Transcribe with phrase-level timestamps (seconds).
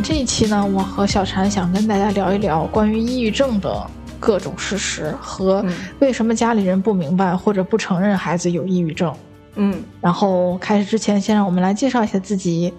[0.00, 5.64] 这一期呢，我和小婵想跟大家聊一聊关于抑郁症的各种事实和
[5.98, 9.12] 为什么家里人不明白或者不承认孩子有抑郁症。
[9.56, 12.72] 嗯，然后开始之前，先让我们来介绍一下自己。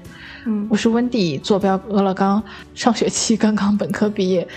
[0.45, 2.41] 嗯，我是温蒂，坐标俄勒冈，
[2.73, 4.47] 上学期刚刚本科毕业。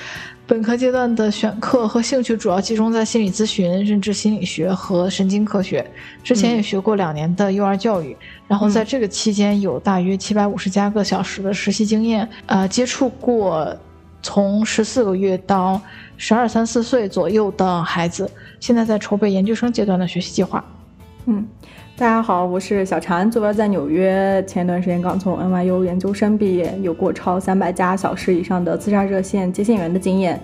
[0.49, 5.85] 本科阶段的选课和兴趣主要集中在心理咨询、认知心理学和神经科学。
[6.23, 12.29] 之前也学过两年的幼儿教育，然后在这个期间有大约七百五十加个小时的实习经验。
[12.47, 13.77] 呃，接触过
[14.23, 15.81] 从十四个月到
[16.17, 18.31] 十二三四岁左右的孩子，
[18.61, 20.65] 现在在筹备研究生阶段的学习计划。
[21.25, 21.45] 嗯。
[21.99, 30.39] 大家好，我是小婵，坐标在纽约，前一段时间刚从 NYU 研究生毕业，有过超三百家小时以上的自杀热线接线员的经验，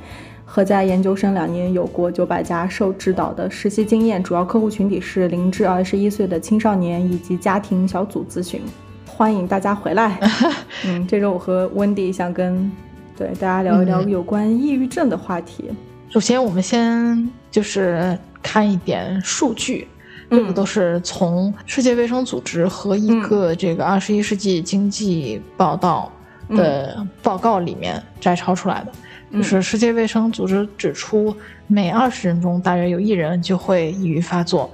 [0.46, 8.62] 和在研究生两年有过九百家受指导的实习经验，主要客户群体是零至二十一岁的青少年以及家庭小组咨询，
[9.06, 10.18] 欢迎大家回来。
[10.88, 12.72] 嗯，这周我和温迪想跟
[13.14, 15.64] 对大家聊一聊有关抑郁症的话题。
[16.08, 19.86] 首先，我们先就是看一点数据。
[20.32, 26.10] 这个都是从世界卫生组织和一个这个二十一世纪经济报道
[26.48, 28.92] 的报告里面摘抄出来的。
[29.30, 31.34] 就是世界卫生组织指出，
[31.66, 34.70] 每二十人中大约有一人就会抑郁发作。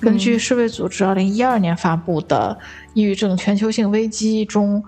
[0.00, 2.56] 根据世卫组织二零一二年发布的
[2.94, 4.82] 《抑郁症全球性危机》中，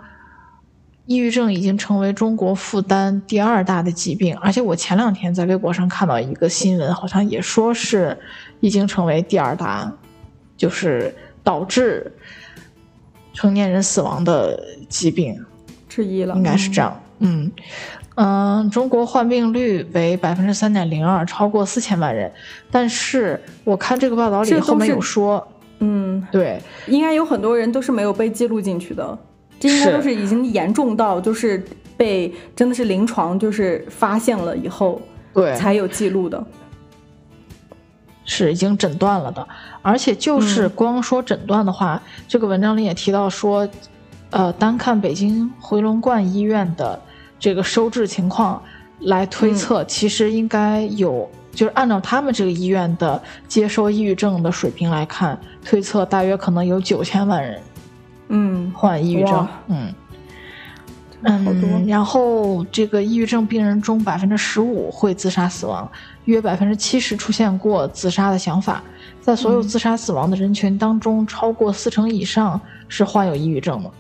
[1.06, 4.36] 抑郁症已经成为中国负担第二大的疾病。
[4.38, 8.18] 而且我前两天在微博上看到一个新闻，好像也说是
[8.60, 9.92] 已经成为第二大。
[10.62, 11.12] 就是
[11.42, 12.08] 导致
[13.32, 15.36] 成年人死亡的疾病
[15.88, 17.02] 之一了，应该是这样。
[17.18, 17.50] 嗯
[18.14, 22.30] 嗯，中国患病率为百分之三点零二，超过四千万人。
[22.70, 25.44] 但是我看这个报道里后面有说，
[25.80, 29.18] 嗯，对，应该有很多人都是没有被记录进去的，
[29.58, 31.60] 这应该都是已经严重到就是
[31.96, 35.02] 被真的是临床就是发现了以后，
[35.34, 36.46] 对，才有记录的。
[38.24, 39.46] 是已经诊断了的，
[39.82, 43.68] 而且就是光说诊断的话，这个文章里也提到说，
[44.30, 47.00] 呃，单看北京回龙观医院的
[47.38, 48.62] 这个收治情况
[49.00, 57.60] 来推测，其实应该有，就是按照他们这个医院的接收抑郁症的水平来看，推测大约可能有九千万人，
[58.28, 59.92] 嗯，患抑郁症，嗯。
[61.24, 65.88] 嗯，然后这个抑郁症病人中百分之十五会自杀死亡，
[66.24, 68.82] 约百分之七十出现过自杀的想法。
[69.20, 73.90] 在所有自杀死亡的人群当中，超过四成以上是患有抑郁症的。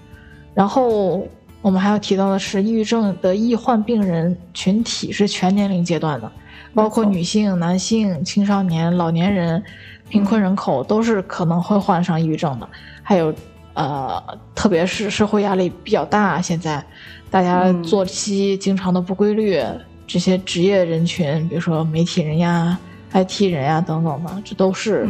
[0.52, 1.24] 然后
[1.60, 6.30] 我们还要提到的是，抑郁症的易患病人群体是全年龄阶段的，
[6.74, 9.62] 包括女性、男性、青少年、老年人、
[10.08, 12.68] 贫困人口都是可能会患上抑郁症的。
[13.02, 13.32] 还有。
[13.74, 14.22] 呃，
[14.54, 16.84] 特别是社会压力比较大，现在
[17.30, 19.58] 大家作息经常的不规律，
[20.06, 22.78] 这些职业人群，比如说媒体人呀、
[23.12, 25.08] IT 人呀等等的，这都是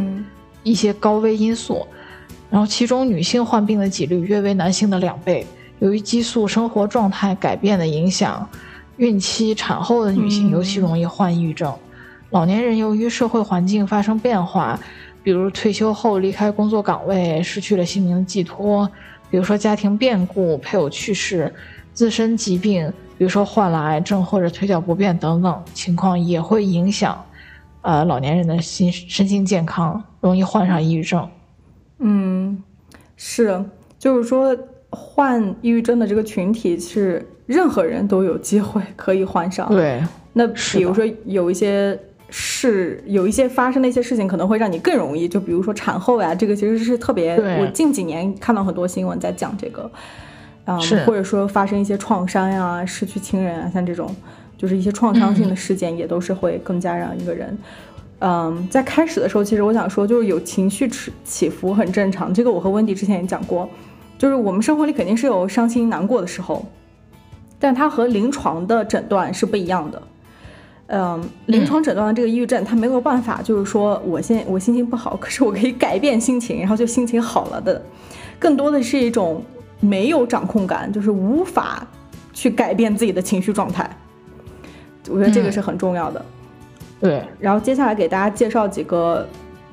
[0.63, 1.85] 一些高危因素。
[2.51, 5.45] 然后，其中女性患病的几率约为男性的两倍。
[5.81, 8.49] 由于激素、生活状态改变的影响，
[8.99, 11.75] 孕期、产后的女性尤其容易患抑郁症。
[12.31, 14.79] 老年人由于社会环境发生变化。
[15.23, 18.87] 比如退休后离开工作岗位，失去了心灵寄托；
[19.31, 21.53] 比如说家庭变故、配偶去世、
[21.93, 27.25] 自身疾病，比如说患了癌症或者腿脚不便等等情况，也会影响，
[27.83, 31.29] 呃，老年人的心身心健康，容易患上抑郁症。
[31.99, 32.61] 嗯，
[33.17, 33.65] 是，
[33.99, 34.57] 就是说
[34.91, 39.69] 患抑郁症的这个群体是任何人都有机会可以患上。
[39.69, 40.03] 对，
[40.33, 41.97] 那比如说有一些。
[42.35, 47.37] 是有一些发生的一些事情，可能会让你更容易，就比如说产后呀，这个其实是特别。
[47.61, 49.91] 我近几年看到很多新闻在讲这个，
[50.65, 54.17] 啊，或者说发生一些创伤呀，失去亲人啊，像这种，
[54.57, 57.59] 就是一些创伤性的事件，也都是会更加让一个人，
[58.21, 63.69] 嗯，在开始的时候，其实我想说，就是有情绪起起伏很正常，这个我和温迪之前也讲过，
[64.17, 66.65] 就是我们生活里肯定是有伤心难过的时候，
[67.59, 70.01] 但它和临床的诊断是不一样的。
[70.95, 77.83] 嗯，临床诊断的这个抑郁症，他没有办法，就是说我现我心情不好， 可是我可以改变心情，然后就心情好了的，
[78.39, 79.43] 更多的是一种
[79.81, 81.87] 没有掌控感，就是无法
[82.35, 83.89] 去改变自己的情绪状态。
[85.09, 86.23] 我觉得这个是很重要的。
[87.01, 89.27] 对，然后接下来给大家介绍几个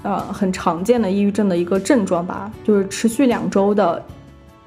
[0.04, 4.02] 呃很常见的抑郁症的一个症状吧，就是持续两周的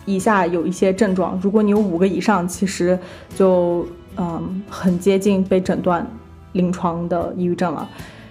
[0.05, 2.99] 以下有一些症状，如果你有五个以上，其实
[3.35, 3.87] 就
[4.19, 6.07] 嗯很接近被诊断
[6.53, 7.89] 临床的抑郁症了。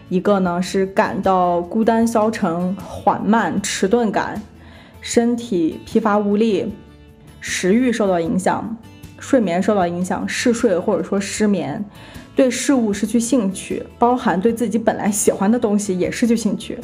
[0.10, 4.42] 一个呢是感到孤单消沉、缓慢、迟钝感，
[5.00, 6.72] 身体疲乏无力，
[7.40, 8.78] 食欲受到影响，
[9.18, 11.84] 睡眠受到影响，嗜睡或者说失眠，
[12.36, 16.78] 对事物失去兴趣，包含对自己本来喜欢的东西也失去兴趣，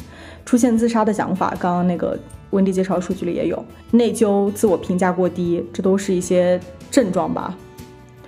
[0.46, 1.54] 出现自杀的想法。
[1.60, 2.18] 刚刚那个
[2.50, 6.58] 温迪介绍数据里也有内疚、自我评价过低，这都是一些
[6.90, 7.54] 症状吧？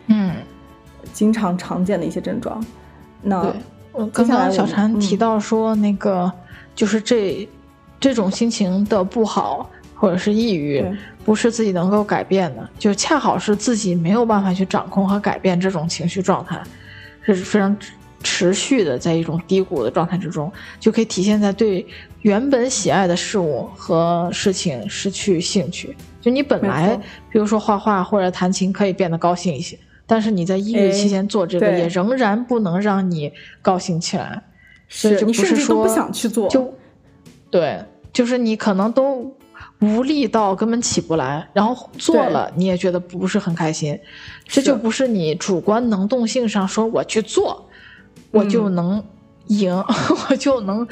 [0.09, 0.35] 嗯，
[1.15, 2.62] 经常常见的一些症状。
[3.22, 3.55] 那。
[4.14, 6.32] 刚刚小婵提到说，那个
[6.76, 7.46] 就是这
[7.99, 10.82] 这种心情的不好或者是抑郁，
[11.25, 16.62] 不是自己能够改变的，就恰好是自己没有办法去掌控和改变这种情绪状态，
[17.22, 17.76] 是非常
[18.22, 21.84] 持续的在一种低谷的状态之中，就可以体现在对
[22.23, 25.94] 原本喜爱的事物和事情失去兴趣。
[26.20, 26.96] 就你本来
[27.28, 29.76] 比如说画画或者弹琴可以变得高兴一些。
[30.11, 34.43] 但是你在抑郁期间做这个，也仍然不能让你高兴起来，
[34.89, 36.75] 是你甚至都不想去做，就
[37.49, 39.33] 对，就是你可能都
[39.81, 43.97] 无力到根本起不来，然后做了你也觉得不是很开心，
[44.49, 47.69] 这就不是你主观能动性上说我去做，
[48.33, 49.01] 我就能
[49.47, 49.73] 赢，
[50.29, 50.85] 我就能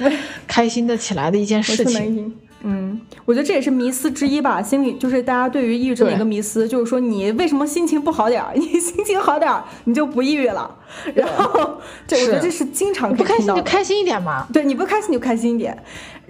[0.46, 2.32] 开心的起来的一件事情。
[2.62, 4.62] 嗯，我觉得这也是迷思之一吧。
[4.62, 10.74] 心里就是大家对于抑郁症的一个迷思，就是说你为什么心情不好点儿， 你心情好点儿，你就不抑郁了。
[11.14, 14.46] 然后，这我觉得这是经常不开心就开心一点嘛。
[14.50, 15.76] 对，你不开心就开心一点。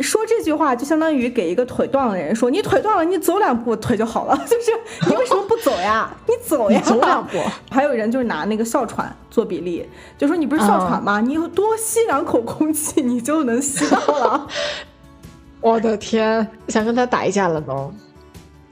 [0.01, 4.37] 说这句话就相当于给一个腿断了的人说，你腿断了，你走两步腿就好了。
[4.47, 4.73] 就是
[5.09, 6.11] 你为什么不走呀？
[6.27, 7.39] 你走呀，走两步。
[7.71, 11.21] 还有人就是拿那个哮喘做比例，就说你不是哮喘吗？
[11.21, 14.49] 你多吸两口空气，你就能吸到了。
[15.61, 17.93] 我的天，想跟他打一架了都，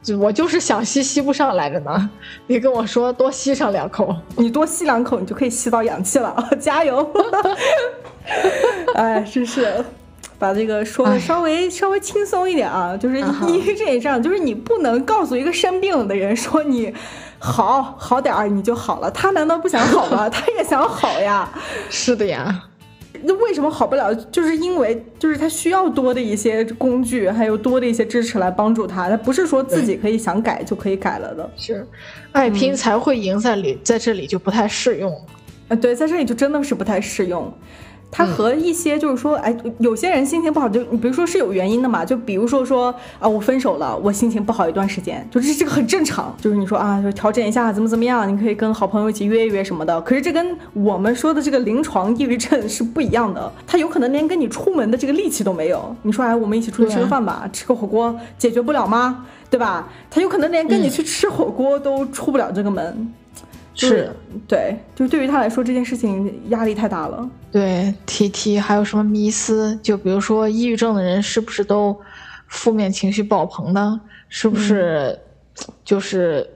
[0.03, 2.11] 就我就是想吸吸不上来着呢。
[2.47, 6.35] 你跟我说多吸上两口，你多吸两口，你就可以吸到氧气了。
[6.61, 7.11] 加油！
[8.95, 9.85] 哎，真是
[10.39, 12.97] 把这个说的稍微稍微轻松一点啊。
[12.97, 16.95] 就是抑郁症这样，就是你不能告诉一个生病的人说你
[17.39, 20.29] 好好点儿你就好了，他难道不想好吗？
[20.31, 21.49] 他也想好呀。
[21.91, 22.63] 是的呀。
[23.27, 24.15] 那为什么好不了？
[24.15, 29.09] 就是因为就是他需要多的一些工具，还有多的一些支持来帮助他。
[29.09, 31.51] 他不是说自己可以想改就可以改了的。
[31.57, 31.85] 是，
[32.31, 35.13] 爱拼才会赢，在里在这里就不太适用。
[35.69, 37.53] 啊，对，在这里就真的是不太适用。
[38.11, 50.01] 他和一些就是说，哎，有些人心情不好，就你比如说是有原因的嘛，就比如说说啊，我分手了，我心情不好一段时间，就是这个很正常，就是你说啊，就调整一下，怎么怎么样，你可以跟好朋友一起约一约什么的。
[50.01, 55.95] 可是这跟我们说的这个临床抑郁症是不一样的，他有可能连跟你出门的这个力气都没有。
[56.03, 59.27] 你说哎，我们一起出去吃个饭吧，吃个火锅解决不了吗？
[59.51, 59.89] 对吧？
[60.11, 63.13] 他有可能连跟你去吃火锅都出不了这个门。
[63.77, 64.11] 是
[64.49, 67.29] 对，就对于他来说这件事情压力太大了。
[67.53, 69.79] 对提提还有什么迷思？
[69.83, 71.95] 就比如说抑郁症的人是不是都
[72.49, 74.01] 负面情绪爆棚呢？
[74.29, 75.19] 是不是
[75.85, 76.49] 就是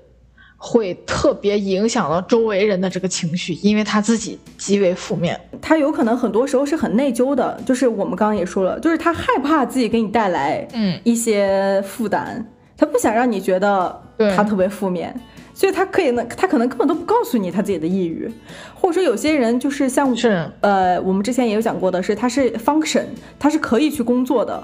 [0.56, 3.54] 会特别影响到周围人的这个情绪？
[3.54, 7.60] 因为他自己极为负面，他有可能很多时候是很内疚的。
[7.64, 12.44] 就是我们刚刚也说了，就是他害怕自己给你带来嗯一些负担，
[12.76, 14.02] 他不想让你觉得
[14.34, 15.14] 他特别负面。
[15.52, 18.30] 所以他可以呢，他可能根本都不告诉你他自己的抑郁，
[18.74, 20.50] 或者说有些人就是像是。
[20.60, 23.04] 呃，我们之前也有讲过的是，他是 function，
[23.38, 24.62] 他是可以去工作的，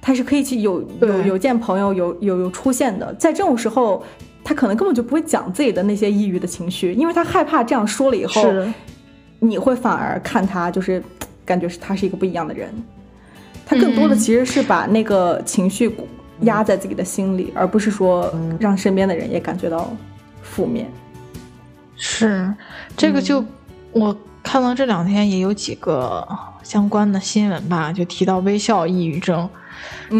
[0.00, 3.12] 他是可以去有有有见朋友，有有有出现的。
[3.14, 4.02] 在这种时候，
[4.42, 8.42] 他可能根本就不会讲自己的那些抑郁的情绪，因为他害怕这样说了以后，
[9.40, 11.02] 你会反而看他就是
[11.44, 12.72] 感觉是他是一个不一样的人。
[13.66, 15.94] 他更多的其实是把那个情绪
[16.40, 19.94] 压在自己的心里，而不是说让身边的人也感觉到。
[20.60, 20.90] 负面。
[21.96, 22.52] 是
[22.96, 23.42] 这个，就
[23.92, 26.26] 我看到这两天也有几个
[26.62, 29.48] 相关的新闻吧，就提到微笑抑郁症，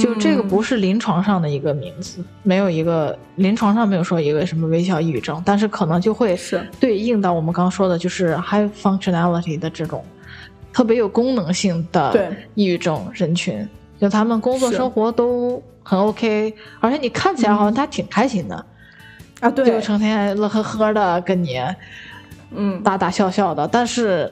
[0.00, 6.66] 就这个不是临床上的一个名字，没有一个临床上没有说一个什么微笑抑郁症，但是可能就会是。
[6.78, 10.02] 对应到我们刚刚说的，就是 high functionality 的这种
[10.73, 13.68] 特别有功能性的抑郁症人群，
[14.00, 18.66] 就他们工作生活都很 OK，而且你看起来好像他挺开心的。
[19.40, 21.59] 啊，对，就成天乐呵呵的跟你，
[22.54, 24.30] 嗯，打打笑笑的，但是，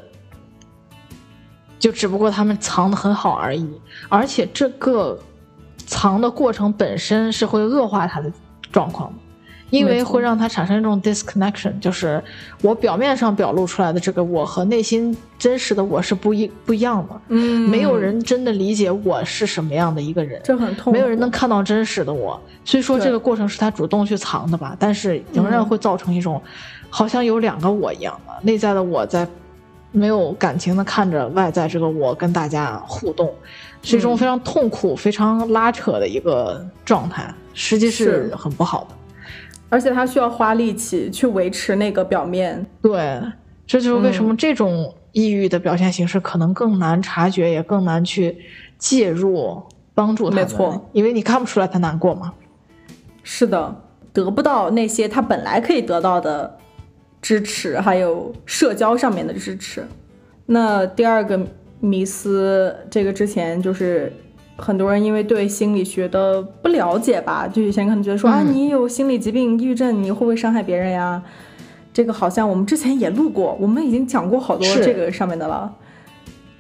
[1.79, 5.19] 就只不过他们藏的很好而已，而且这个
[5.87, 8.31] 藏的过程本身是会恶化他的
[8.71, 9.13] 状况，
[9.71, 12.23] 因为会让他产生一种 disconnection，就是
[12.63, 17.21] 我表面上表露出来的这个我和内心真实的我是不一不一样的。
[17.29, 20.93] 嗯，没有人真的理解我是什么样的一个人，这很痛。
[20.93, 24.75] 没有人能看到真实的我，所以说这个过程是他主动去藏的吧？
[24.79, 26.41] 但是仍然会造成一种
[26.89, 29.29] 好像有两个我一样的内在的我在
[29.93, 33.33] 没有感情的看着外在这个我跟大家互动，
[33.83, 38.95] 是一种非常痛苦、非常拉扯的一个状态，实际是很不好的。
[39.71, 43.21] 而且他需要花力气去维持那个表面，对，
[43.67, 48.37] 这就是为什么这种抑郁的表现形式可能更难察觉，也更难去
[48.79, 49.63] 介入
[49.95, 50.37] 帮助他。
[50.37, 52.33] 没错，因为你看不出来他难过嘛。
[53.23, 53.83] 是的，
[54.13, 56.57] 得不到那些他本来可以得到的
[57.21, 59.87] 支持，还有社交上面的支持。
[60.47, 61.39] 那第二个
[61.81, 64.13] 迷思，这个之前就是。
[64.59, 71.23] 很多人因为对心理学的不了解吧，就以前可能觉得说啊，你有心理疾病、抑郁症，你会不会伤害别人呀？
[71.95, 75.73] 这个好像我们之前也录过，我们已经讲过好多这个上面的了。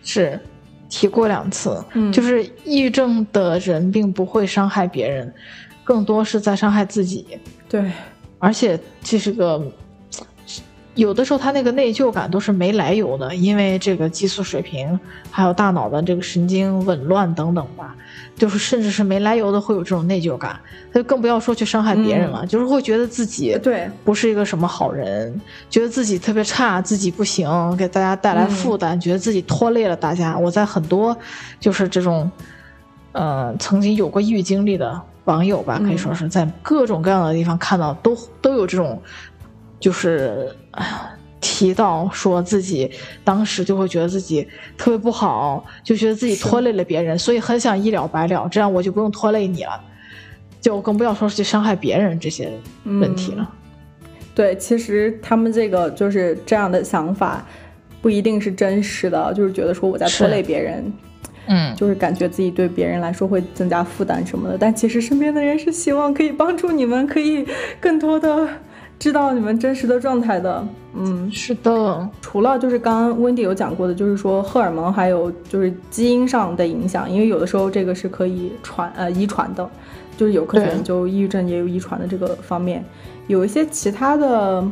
[0.02, 0.40] 是，
[0.88, 1.84] 提过两次。
[1.94, 5.32] 嗯，就是抑郁症的人并不会伤害别人，
[5.84, 7.26] 更多是在伤害自己。
[7.68, 7.90] 对，
[8.38, 9.60] 而且这是个。
[10.98, 14.98] 有的时候他那个内疚感都是没来由的，因为这个激素水平，
[15.30, 17.94] 还有大脑的这个神经紊乱等等吧，
[18.34, 20.58] 就是甚至是没来由的会有这种内疚感，
[20.92, 25.40] 他就更不要说去伤害别人了，就是会觉得自己对不是一个什么好人，
[25.70, 30.36] 觉得自己特别差，自己不行，给大家带来负担，觉得自己拖累了大家。
[30.36, 31.16] 我在很多
[31.60, 32.28] 就是这种，
[33.12, 39.00] 呃，曾经有过抑郁经历的网友吧，可以说是在各种各样的地方看到，都都有这种。
[39.80, 40.48] 就是
[41.40, 42.90] 提到说自己
[43.22, 49.80] 当时就会觉得自己特别不好，就觉得自己拖累了别人，所以很想一了百了，这样我就不用拖累你了，
[50.60, 52.50] 就更不要说去伤害别人这些
[52.84, 53.48] 问题了。
[54.34, 57.46] 对，其实他们这个就是这样的想法，
[58.02, 60.92] 不一定是真实的，就是觉得说我在拖累别人，
[61.46, 67.46] 嗯，就是感觉自己对别人来说会增加负担什么的，但其实身边的人是希望可以帮助你们，可以
[67.80, 68.48] 更多的。
[68.98, 72.08] 知道你们真实的状态的，嗯，是的。
[72.20, 79.70] 除了就是刚刚温迪有讲过的，就是说荷尔蒙还有就是基因上的影响，因为有的时候这个是可以传呃遗传的，
[80.16, 82.84] 就是有科学研究抑郁症也有遗传的这个方面。
[83.28, 84.66] 有一些其他的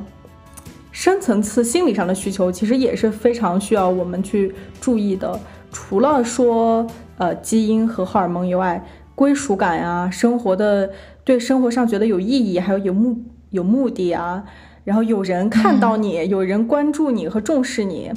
[0.90, 5.38] 深层次心理上的需求，其实也是非常需要我们去注意的。
[5.70, 6.84] 除了说
[7.18, 10.90] 呃基因和荷尔蒙以外，归属感呀，生活的
[11.22, 13.16] 对生活上觉得有意义，还有有目。
[13.56, 14.44] 有目的啊，
[14.84, 18.12] 然后有人看到你，有人关注你和重视你，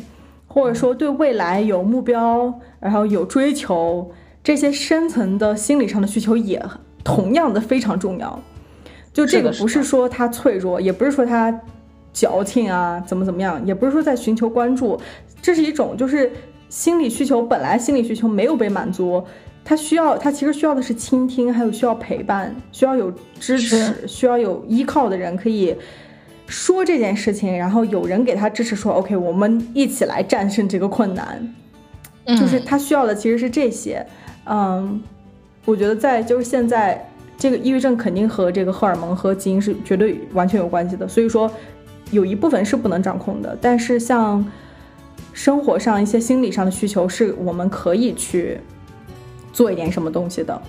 [0.47, 4.11] 或者说对未来有目标，然后有追求，
[4.43, 6.63] 这些深层的心理上的需求也
[7.03, 8.39] 同样的非常重要。
[9.11, 11.61] 就这个不是说他脆弱，也不是说他
[12.13, 14.99] 矫情啊，怎么怎么样，也不是说在寻求关注，
[15.41, 16.31] 这是一种就是
[16.69, 19.23] 心理需求本来心理需求没有被满足。
[19.63, 25.75] 他需要，他其实需要的是倾听，还有需要陪伴，需要有支持，需要有依靠的人可以
[26.47, 31.55] 说这件事情，然后有人给他支持，说 OK，我们一起来战胜这个困难。
[32.25, 34.05] 就是他需要的其实是这些。
[34.45, 35.01] 嗯，
[35.65, 41.51] 我觉得在就是现在这个抑郁症肯定和这个荷尔蒙和基因是绝对完全有关系的，所以说
[42.11, 44.43] 有一部分是不能掌控的，但是像
[45.33, 48.59] 生活上一些心理上的需求是我们可以去。
[49.51, 50.61] 做一点什么东西的，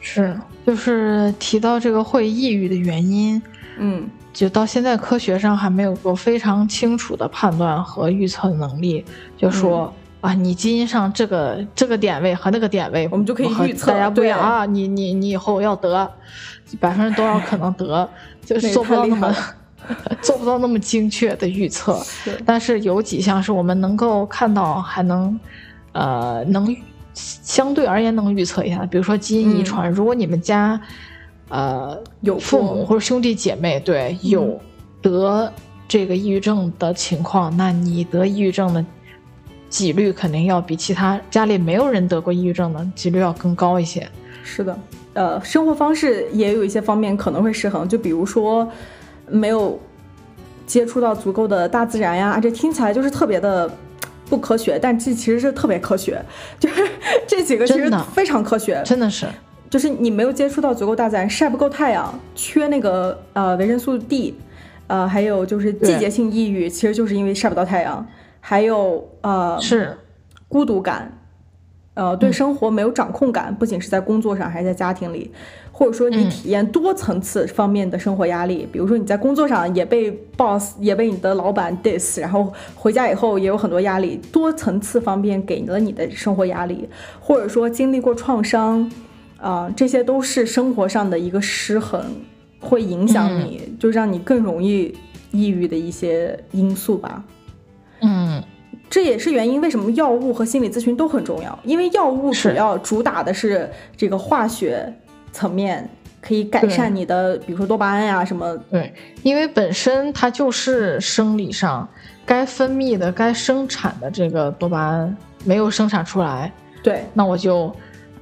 [0.00, 3.40] 是就是提到这个会抑郁的原因，
[3.78, 9.04] 嗯，就到现在科学上还没有过非常清楚的判断和预测能力，
[9.36, 16.10] 就说啊，你基因上这个这个点位和那个点位，我们就可以预测大家不一样啊，你你你以后要得
[16.78, 18.08] 百分之多少可能得，
[18.44, 19.34] 就是做不到那么
[20.22, 21.98] 做不到那么精确的预测，
[22.44, 25.38] 但是有几项是我们能够看到，还能
[25.92, 26.76] 呃能。
[27.12, 30.80] 相对而言能预测一下，比如说基因遗传，如果你们家，
[31.48, 34.58] 呃，有父母或者兄弟姐妹对有
[35.02, 35.52] 得
[35.88, 38.84] 这个抑郁症的情况，那你得抑郁症的
[39.68, 44.08] 几率肯定要比其他家里没有人得过抑郁症的几率要更高一些。
[44.44, 44.78] 是的，
[45.14, 48.68] 呃，生活方式也有一些方面可能会失衡，就比如说
[49.28, 49.78] 没有
[50.66, 53.70] 接触到足够的大自然呀，这听起来就是特别的。
[54.30, 56.22] 不科学，但这其实是特别科学，
[56.58, 56.88] 就是
[57.28, 59.26] 这几个其实非常科学，真的是，
[59.68, 64.34] 就是你没有接触到足够大自然，晒不够太阳，缺那个呃维生素 D，
[64.86, 68.06] 呃，还有就是季节性抑郁，其实就是因为晒不到太阳，
[68.40, 69.98] 还有呃是。
[70.48, 71.16] 孤独感，
[71.94, 75.30] 呃，对生活没有掌控感，不仅是在工作上，还是在家庭里，
[75.80, 86.86] 或者说你体验多层次方面的生活压力，比如说你在工作上也被 boss 也被你的老板 diss，然后回家以后也有很多压力，多层次方面给了你的生活压力，
[87.18, 88.92] 或者说经历过创伤，
[89.38, 92.04] 啊，这些都是生活上的一个失衡，
[92.60, 94.94] 会影响你，就让你更容易
[95.30, 97.24] 抑郁的一些因素吧。
[98.02, 98.44] 嗯。
[98.90, 101.56] 这也是原因，为什么药物和心理咨询都很重要？
[101.64, 104.92] 因为药物主要主打的是这个化学
[105.32, 105.88] 层面，
[106.20, 108.56] 可以改善你的，比如说多巴胺呀什么。
[108.70, 111.88] 对，因为本身它就是生理上
[112.24, 116.52] 该分泌的、该生产的这个多巴胺没有生产出来。
[116.82, 117.74] 对，那我就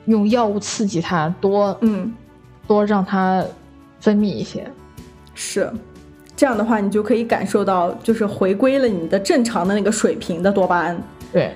[0.07, 2.13] 用药物刺激它多，嗯，
[2.67, 3.45] 多让它
[4.01, 4.67] 分泌一些。
[5.35, 5.73] 是。
[6.37, 11.53] 这样的话，你就可以感受到，就是回归了你的正常的那个水平的多巴胺，对，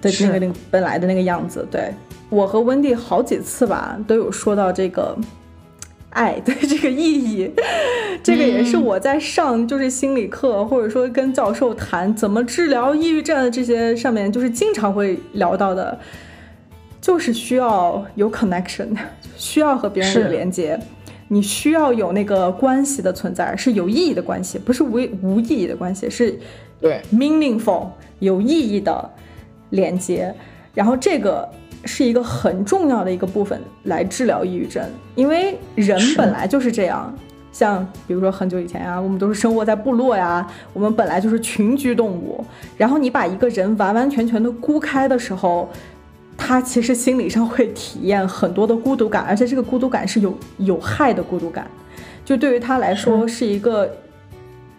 [0.00, 1.66] 的那个那本来的那个样子。
[1.70, 1.92] 对。
[2.28, 5.16] 我和温蒂好几次吧，都有说到这个
[6.10, 7.48] 爱 的这个意义，
[8.20, 15.96] 这个也是我在上就是心理课，或者说跟教授谈怎么治疗抑郁症这些上面，就是经常会聊到的，
[17.00, 18.88] 就是需要有 connection，
[19.36, 20.76] 需要和别人有连接。
[21.28, 26.36] 你需要有那个关系的存在，是有意义的关系，不是无无意义的关系，是
[26.80, 27.00] 对。
[27.12, 27.86] meaningful
[28.18, 29.10] 有意义的
[29.70, 30.34] 连接。
[30.74, 31.48] 然后这个
[31.84, 37.14] 是一个很重要的一个部分来治疗抑郁症，因为人本来就是这样。
[37.52, 42.44] 像比如说很久以前啊，我们都是生活在部落呀，我们本来就是群居动物。
[42.76, 45.68] 然后你把一个人完完全全的孤开的时候。
[46.38, 51.66] 他其实心理上会体验很多的孤独感，而且这个孤独感是有有害的孤独感，
[52.26, 53.90] 就对于他来说是一个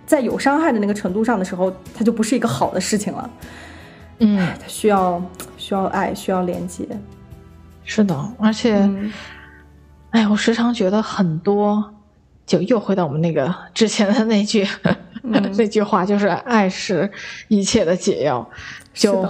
[0.05, 3.27] 在有伤害的那个程度上的时候，他就不是一个好的事情了。
[4.19, 5.21] 嗯，他需要
[5.57, 6.87] 需要爱，需要连接。
[7.83, 8.89] 是的，而且，
[10.11, 11.93] 哎，我时常觉得很多，
[12.45, 14.67] 就又回到我们那个之前的那句
[15.21, 17.09] 那句话，就是爱是
[17.47, 18.49] 一切的解药。
[18.93, 19.27] 就。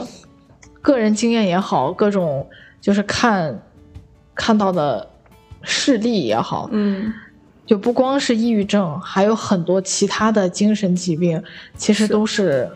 [0.80, 2.48] 个人经验也好，各种
[2.80, 3.60] 就是看
[4.34, 5.06] 看到的
[5.62, 7.14] 事例也好，嗯，
[7.66, 11.44] 就不光是抑郁症，还有很多其他的精神疾病，
[11.76, 12.70] 其实都是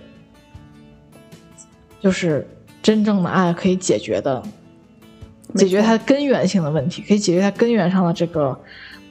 [2.01, 2.47] 就是
[2.81, 4.41] 真正的爱可以解决的，
[5.55, 8.57] 解决它根源性的问题，可以解决它根源上的这个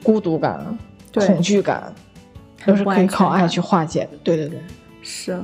[0.03, 0.77] 孤独感、
[1.13, 1.93] 恐惧感，
[2.65, 4.09] 都是可以靠爱去化解的。
[4.23, 4.59] 对对对，
[5.01, 5.39] 是。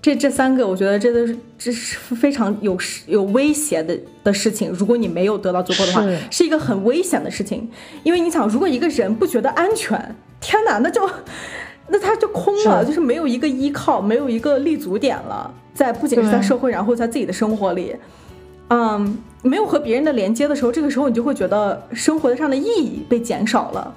[0.00, 4.68] 这这三个，我觉得这都是这是非常有有威胁的的事情。
[4.70, 7.70] 如果你没有得到足够的话，是一个很危险的事情。
[8.02, 9.96] 因为你想，如果一个人不觉得安全，
[10.40, 11.08] 天哪，那就
[11.88, 15.52] 那他就空了，就是没有一个依靠，没有一个立足点了。
[15.74, 17.96] 在不仅是在社会，然后在自己的生活里，
[18.68, 23.94] 嗯，没有和别人的连接的时候，这个时候你就会觉得生活上的意义被减少了。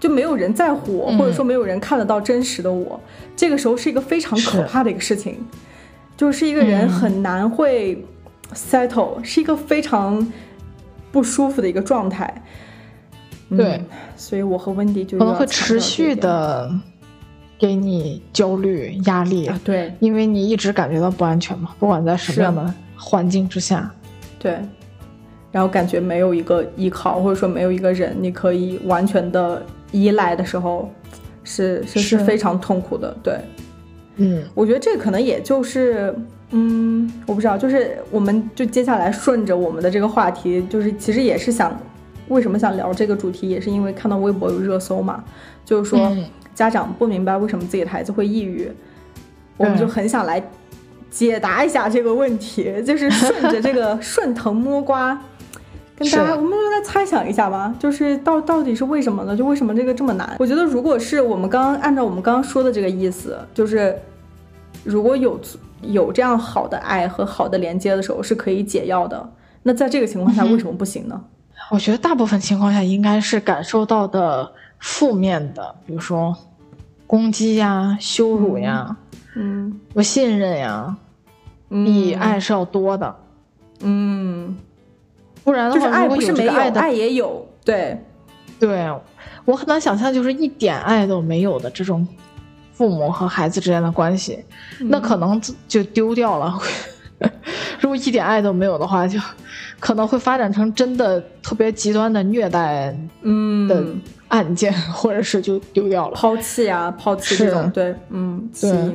[0.00, 3.00] 就没有人在乎我，或者说没有人看得到真实的我，
[3.36, 5.36] 这个时候是一个非常可怕的一个事情，
[6.16, 8.04] 就是一个人很难会
[8.54, 10.32] settle，是一个非常
[11.10, 12.42] 不舒服的一个状态。
[13.50, 13.82] 对，
[14.16, 16.70] 所以我和温迪就可能会持续的
[17.58, 19.50] 给你焦虑、压力。
[19.64, 23.90] 对，因为你一直感觉到不安全嘛，不管在什么样的环境之下。
[24.38, 24.58] 对。
[25.50, 30.92] 然后感觉没有一个依靠，或者说没有一个人你可以完全的依赖的时候，
[31.42, 33.16] 是是是非常痛苦的。
[33.22, 33.38] 对，
[34.16, 36.14] 嗯，我觉得这可能也就是，
[36.50, 41.74] 嗯，我不知道，就是我们就接下来顺着我们的这个话题，就是其实也是想，
[42.28, 45.24] 为什么想聊这个主题，也是因为看到微博有热搜嘛，
[45.64, 46.14] 就是说
[46.58, 48.68] 家长不明白为什么自己的孩子会抑郁，
[49.56, 50.42] 我们就很想来
[51.08, 55.16] 解答一下这个问题，就是顺着这个 顺藤摸瓜。
[55.96, 59.36] 跟大家，我们来猜想一下吧，就是到到底是为什么呢？
[59.36, 60.34] 就为什么这个这么难？
[60.40, 63.96] 我觉得，如果是我们刚刚按照我们刚刚说的这个意思，就是
[64.82, 65.40] 如果有
[65.82, 69.30] 有这样好的爱和好的连接的时候，是可以解药的。
[69.62, 71.20] 那在这个情况下，为什么不行呢？
[71.70, 76.34] 我觉得大部分情况下应该是感受到的负面的，比如说
[77.08, 78.96] 攻击呀、羞辱呀、
[79.34, 80.96] 嗯、不信任呀，
[81.68, 83.16] 比爱是要多的。
[83.80, 84.56] 嗯。
[85.42, 87.48] 不然的话，就是爱不是没有，爱也有。
[87.64, 87.98] 对，
[88.60, 88.86] 对
[89.46, 92.06] 我很难想象，就是一点爱都没有的这种
[92.74, 94.44] 父母和孩子之间的关系，
[94.78, 96.58] 那可能就丢掉了。
[97.80, 99.18] 如果一点爱都没有的话，就
[99.80, 103.66] 可能会发展成真的特别极端的虐待嗯。
[103.68, 103.84] 的
[104.28, 107.70] 案件， 或者是就丢掉了，抛弃啊，抛弃这种。
[107.70, 108.92] 对，嗯，对，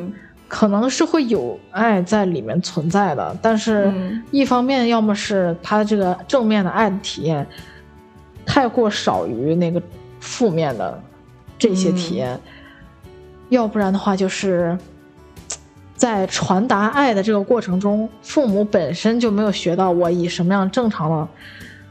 [0.47, 3.91] 可能是会有爱在里面存在的，但是
[4.29, 7.45] 一方面要么是他这个正面的爱的体验
[8.45, 9.81] 太过少于那个
[10.19, 11.01] 负面的
[11.57, 12.39] 这些体验，
[13.49, 14.77] 要不然的话就是
[15.95, 21.27] 在传达爱的这个过程中，父母本身就没有学到我以什么样正常的、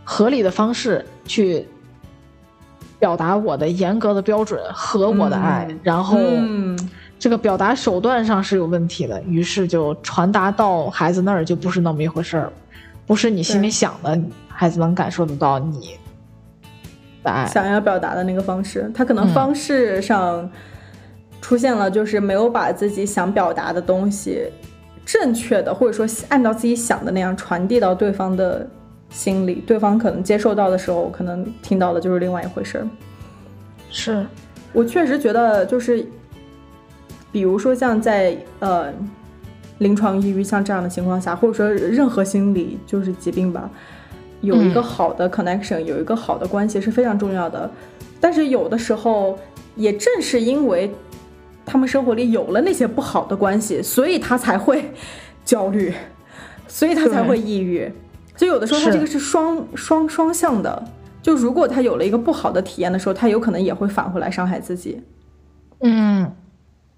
[0.05, 1.67] 合理的方式去
[2.99, 6.19] 表达我的严格的标准和我的爱，然后。
[7.19, 12.53] 这个表达手段上是有问题的，于是就传达到孩子那儿就不是那么一回事儿，
[13.07, 15.97] 不是你心里想的，孩子能感受得到你
[17.23, 20.51] 的爱，想要表达的那个方式，他可能方式上
[21.43, 24.45] 出现了，就是没有把自己想表达的东西
[25.05, 28.67] 正确的，或者说按照自己想的那样传递到对方的
[29.11, 32.89] 心里，对方可能接受到的时候，可能听到的就是另外一回事儿。
[33.91, 34.25] 是
[34.73, 36.07] 我确实觉得就是。
[37.33, 38.93] 比如说像在呃
[39.79, 43.71] 临床抑郁像这样的情况下，或者说任何心理就是疾病吧，
[44.43, 47.71] 有一个好的 connection，有一个好的关系是非常重要的。
[48.21, 49.39] 但是有的时候
[49.77, 50.93] 也正是因为
[51.65, 54.93] 他们生活里有了那些不好的关系，所以他才会
[55.45, 55.93] 焦虑，
[56.67, 57.91] 所以他才会抑郁。
[58.37, 60.85] 所以有的时候他这个是双双双向的。
[61.23, 65.03] 就如果他有了一个不好的体验的时候，他有可能也会返回来伤害自己。
[65.81, 66.33] 嗯。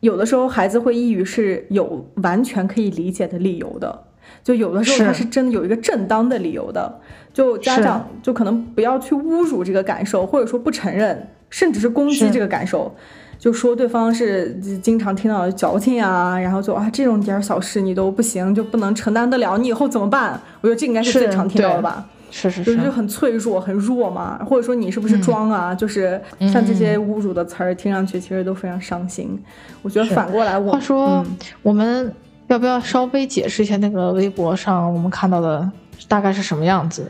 [0.01, 4.05] 有的时候孩子会抑郁是有完全可以理解的理由的，
[4.43, 7.01] 就有的时候他是真的有一个正当的理由的，
[7.33, 12.95] 就家长就可能不要去侮辱这个感受，或者说不承认，甚至是攻击这个感受，
[13.39, 20.41] 就说对方是经常听到矫情啊，然后就啊这种点小事你都不行，就不能承担得了，你以后怎么办？
[20.61, 22.07] 我觉得这应该是最常听到的吧。
[22.31, 25.73] 是是是，就是很脆弱，很弱嘛，或者说你是不是装啊？
[25.73, 26.21] 就是
[26.53, 29.41] 像这些侮辱的词儿，听上去其实都非常伤心。
[29.83, 31.25] 我觉得反过来我，话说
[31.63, 32.13] 我们
[32.49, 35.71] 要不要稍微解释一下那个微博上我们看到的
[36.09, 37.07] 大概是什么样子？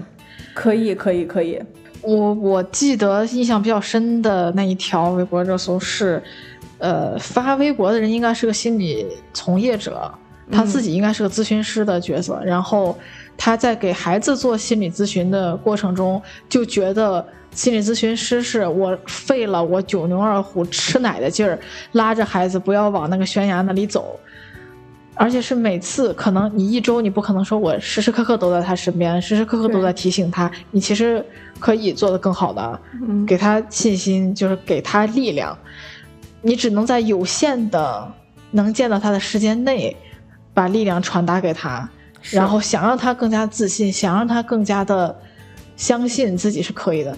[0.53, 1.59] 可以，可以，可以。
[2.05, 6.23] 我我记得印象比较深的那一条微博热搜是，
[6.79, 10.13] 呃，发微博的人应该是个心理从业者，
[10.51, 12.97] 他自己应该是个咨询师的角色，然后。
[13.37, 21.59] 他在给孩子做心理咨询的过程中，就觉得心理咨询师是我费了我九牛二虎吃奶的劲儿，
[21.95, 24.17] 拉着孩子不要往那个悬崖那里走，
[25.15, 31.25] 而且是每次可能你一周你不可能说我时时刻刻都在他身边，时时刻刻都在提醒他，你其实
[31.59, 32.81] 可以做得更好的，
[33.27, 35.57] 给他信心，就是给他力量，
[36.43, 38.13] 你只能在有限的
[38.51, 39.97] 能见到他的时间内，
[40.53, 41.89] 把力量传达给他。
[42.31, 45.15] 然后想让他更加自信，想让他更加的
[45.77, 47.15] 相信自己是可以的，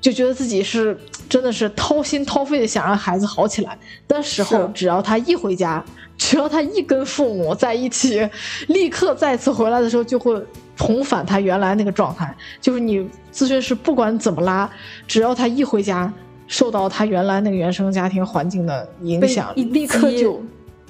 [0.00, 0.96] 就觉得自己是
[1.28, 5.84] 真的是掏心掏肺的想让孩子好起来的时候，只要他一回家，
[6.16, 8.28] 只要他一跟父母在一起，
[8.68, 10.40] 立刻再次回来的时候就会
[10.76, 12.34] 重返他原来那个状态。
[12.60, 14.70] 就是你咨询师不管怎么拉，
[15.06, 16.12] 只要他一回家，
[16.46, 20.42] 受到他原来那个原生家庭环境的影响，立刻就。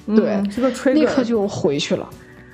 [0.07, 0.41] 对，
[0.93, 2.09] 立刻就回去了，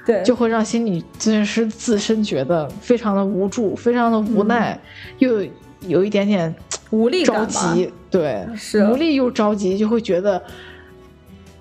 [0.06, 4.78] 对，就会让心理咨询师自身觉得非常的无助，非常的无奈，
[5.20, 5.42] 又
[5.88, 6.54] 有一点点
[6.92, 10.42] 无力着急，对，是无力又着急，就会觉得，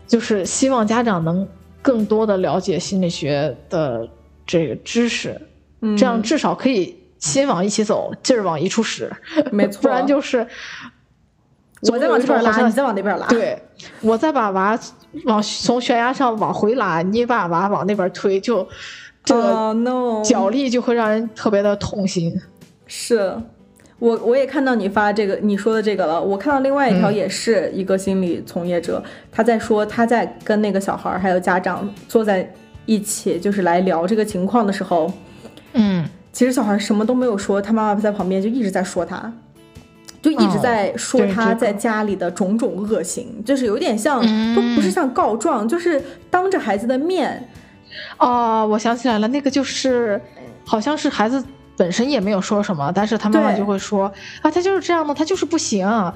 [0.07, 1.47] 就是希望家长能
[1.83, 4.09] 更多的了解心理学的
[4.47, 5.41] 这个知识，
[5.97, 9.11] 这样至少可以心往一起走，劲儿往一处使，
[9.53, 10.47] 没错，不然就是。
[11.93, 13.27] 我再往这边拉，你再往那边拉。
[13.27, 13.61] 对，
[14.01, 14.79] 我再把娃
[15.27, 18.67] 往从悬崖上往回拉，你把娃往那边推，就
[19.23, 22.41] 这个脚力就会让人特别的痛心。
[22.87, 23.39] 是，
[24.05, 26.23] 我我也看到你发这个你说的这个了。
[26.23, 32.47] 我看到另外一条也是一个心理从业者，他在说他在跟那个小孩还有家长坐在
[32.85, 35.11] 一起，就是来聊这个情况的时候，
[35.73, 39.33] 嗯，其实小孩什么都没有说，他妈妈在旁边就一直在说他。
[40.21, 44.21] 就一直在说他在家里的种种恶行，就是有点像，
[44.55, 47.47] 都不是像告状，就是当着孩子的面。
[48.19, 50.21] 哦，我想起来了，那个就是，
[50.65, 51.43] 好像是孩子
[51.77, 54.07] 本身也没有说什么，但是他妈妈就会说
[54.43, 56.15] 啊，他就是这样的，他就是不行啊，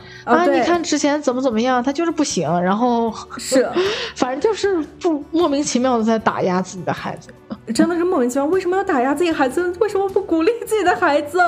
[0.52, 3.68] 你看之前怎么怎么样，他就是不行，然后 是，
[4.14, 7.30] 反正就是不莫名其妙的在打压自己的孩子，
[7.74, 9.72] 真的是莫名其妙，为什么要打压自己孩子？
[9.80, 11.38] 为什么不鼓励自己的孩子？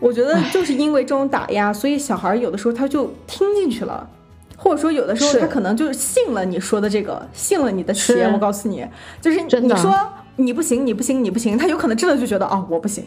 [0.00, 4.08] 我觉得就是因为这种打压，所以小孩有的时候他就听进去了，
[4.56, 8.24] 或者说有的时候他可能就信了你说的这个，信了你的邪。
[8.32, 8.86] 我告诉你，
[9.20, 9.92] 就是你说
[10.38, 13.04] 你不行，你不行，你不行，他有可能真的就觉得啊，我不行，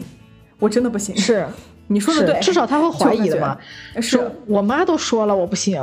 [0.58, 1.16] 我真的不行。
[1.16, 1.46] 是
[1.88, 3.56] 你说的对，至少他会怀疑的嘛。
[4.00, 5.82] 是我妈都说了我不行，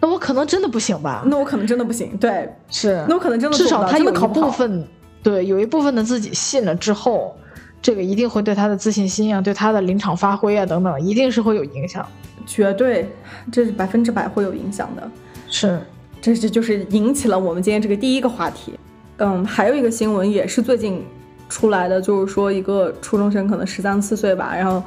[0.00, 1.24] 那我可能真的不行吧？
[1.26, 2.14] 那我可能真的不行。
[2.18, 3.04] 对，是。
[3.08, 4.86] 那我可能真的至少他有一部分，
[5.22, 7.34] 对，有一部分的自己信了之后，
[7.80, 12.06] 这个一定会对他的自信心啊，对他的临场发挥啊等等，一定是会有影响。
[12.46, 13.10] 绝对，
[13.50, 15.10] 这是百分之百会有影响的。
[15.48, 15.80] 是，
[16.20, 18.78] 这是就是引起了我们今天这个第一个话题。
[19.18, 21.04] 嗯，还有一个新闻也是最近
[21.48, 24.82] 出来的，就是说一个初中生可能十三四岁吧，然后，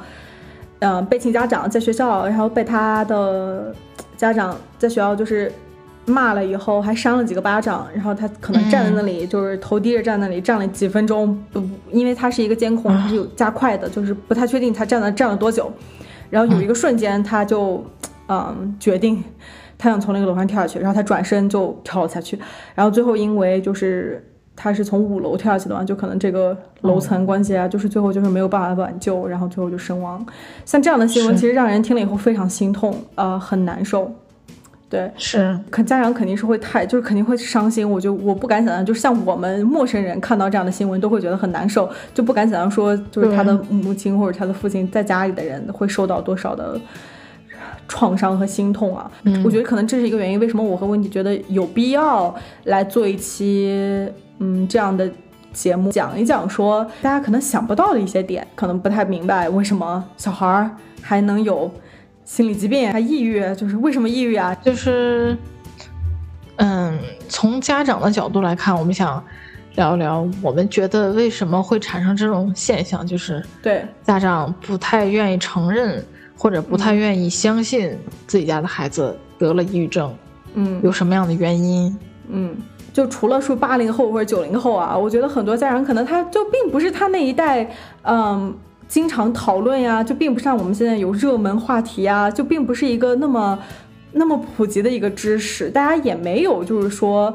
[0.80, 3.74] 嗯，被请家长在学校，然后被他的
[4.16, 5.50] 家长在学校就是
[6.04, 15.72] 骂了以后，还扇了几个巴掌，然后他可能站在那里，就是头低着站那里站了几分钟，不，因为他是一个监控，他是有加快的，就是不太确定他站了站了多久，
[16.28, 17.82] 然后有一个瞬间他就，
[18.28, 19.24] 嗯，决定。
[19.78, 22.38] 他想从那个楼上跳下去，然后他转身就跳了下去，
[22.74, 24.22] 然后最后因为就是
[24.56, 30.26] 他是从五楼跳下去的嘛，就可能这个楼层关系啊，就是最后就是没有办法挽救，然后最后就身亡。
[30.64, 34.12] 像这样的新闻，其实让人听了以后非常心痛，呃，很难受。
[34.90, 37.88] 对，是，可家长肯定是会太，就是肯定会伤心。
[37.88, 46.80] 我就我不敢想象，就是像我们陌生人看到这样的新闻，都会觉得很难受，就不敢想象说，就是他的母亲或者他的父亲在家里的人会受到多少的。
[47.88, 49.10] 创伤和心痛啊，
[49.42, 50.38] 我觉得可能这是一个原因。
[50.38, 52.32] 为什么我和温迪觉得有必要
[52.64, 54.06] 来做一期
[54.38, 55.10] 嗯这样的
[55.52, 60.70] 节目，讲一讲说大家可能想不到的一些点，可能不太明白为什么小孩儿
[61.00, 61.70] 还能有
[62.24, 64.54] 心理疾病，还抑郁，就是为什么抑郁啊？
[64.56, 65.34] 就是
[66.56, 66.98] 嗯，
[67.28, 69.24] 从家长的角度来看，我们想
[69.76, 76.04] 聊一聊，我们觉得为什么会产生这种现象，就是对家长不太愿意承认。
[76.38, 77.90] 或者不太愿意相信
[78.26, 80.14] 自己家的孩子得了抑郁症，
[80.54, 81.94] 嗯，有什么样的原因？
[82.30, 82.56] 嗯，
[82.92, 87.68] 就除了说八零后或者九零后啊，我觉得很多家长可能他就并不是他那一代，
[88.02, 88.54] 嗯，
[88.86, 93.58] 经常讨论呀，就并不像我们现在有热门话题呀，就并不是一个那么
[94.12, 97.34] 那么普及的一个知识，大家也没有就是说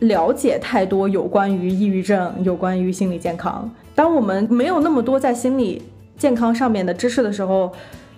[0.00, 3.70] 了解太多有关于抑郁症、有关于心理健康。
[3.94, 5.82] 当我们没有那么多在心理
[6.18, 7.72] 健康上面的知识的时候，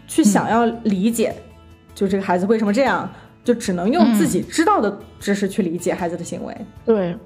[0.06, 1.34] 去想要理解，
[1.94, 3.10] 就这个孩子为什么这样，
[3.44, 6.56] 就只能用自己知道的知识去理解孩子的行为。
[6.84, 7.16] 对，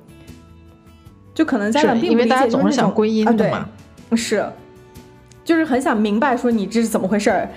[1.34, 3.68] 就可能家长并因为大家总是想归因的嘛，
[4.16, 4.44] 是，
[5.44, 7.48] 就是很想明白说你这是怎么回事儿。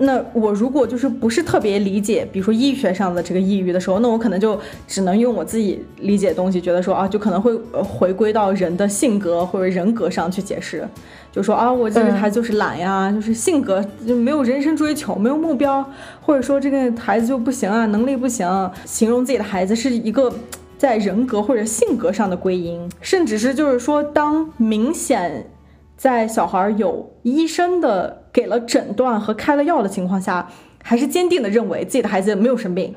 [0.00, 10.88] 那我如果就是不是特别理解，比如说医学上的这个抑郁的时候，那我可能就只能用我自己理解的东西，觉得说啊，就可能会回归到人的性格或者人格上去解释。
[11.32, 15.84] 就说啊，我这个孩子就是懒呀，就是性格就没有人生追求，没有目标，
[16.20, 20.32] 或者说这个孩子就不行啊，能力不行，形容自己的孩子是一个
[20.78, 25.50] 在人格或者性格上的归因，甚至是就是说，当明显
[25.96, 30.48] 在小孩有医生的给了诊断和开了药的情况下，
[30.80, 32.94] 还是坚定的认为自己的孩子没有生病，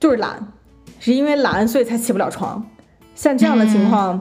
[0.00, 0.50] 就是懒，
[0.98, 2.66] 是因为懒所以才起不了床，
[3.14, 4.18] 像这样的情况。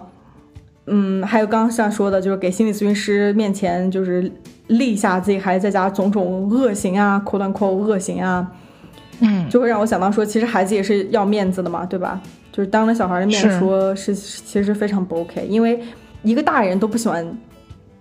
[0.87, 4.29] 嗯，还有刚刚像说的，就是给心理咨询师面前就是
[4.67, 8.51] 立下自己孩子在家种种恶行啊，扣断扣恶行啊，
[9.21, 12.21] 嗯，就会让我想到说，其实孩子也是要面子的嘛，对吧？
[12.51, 15.81] 就是当着小孩的面说，是其实非常不 OK，因为
[16.23, 17.25] 一个大人都不喜欢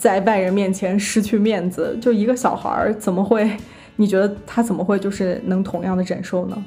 [0.04, 3.50] 在外人面前失去面子，就一个小孩儿怎么会？
[3.96, 6.64] 你觉得他怎么会就是能同样的忍受呢？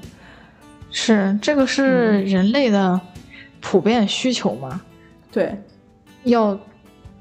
[0.90, 3.00] 是这个是人类的
[3.62, 4.82] 普遍需求吗？
[5.32, 5.56] 对。
[6.24, 6.60] 要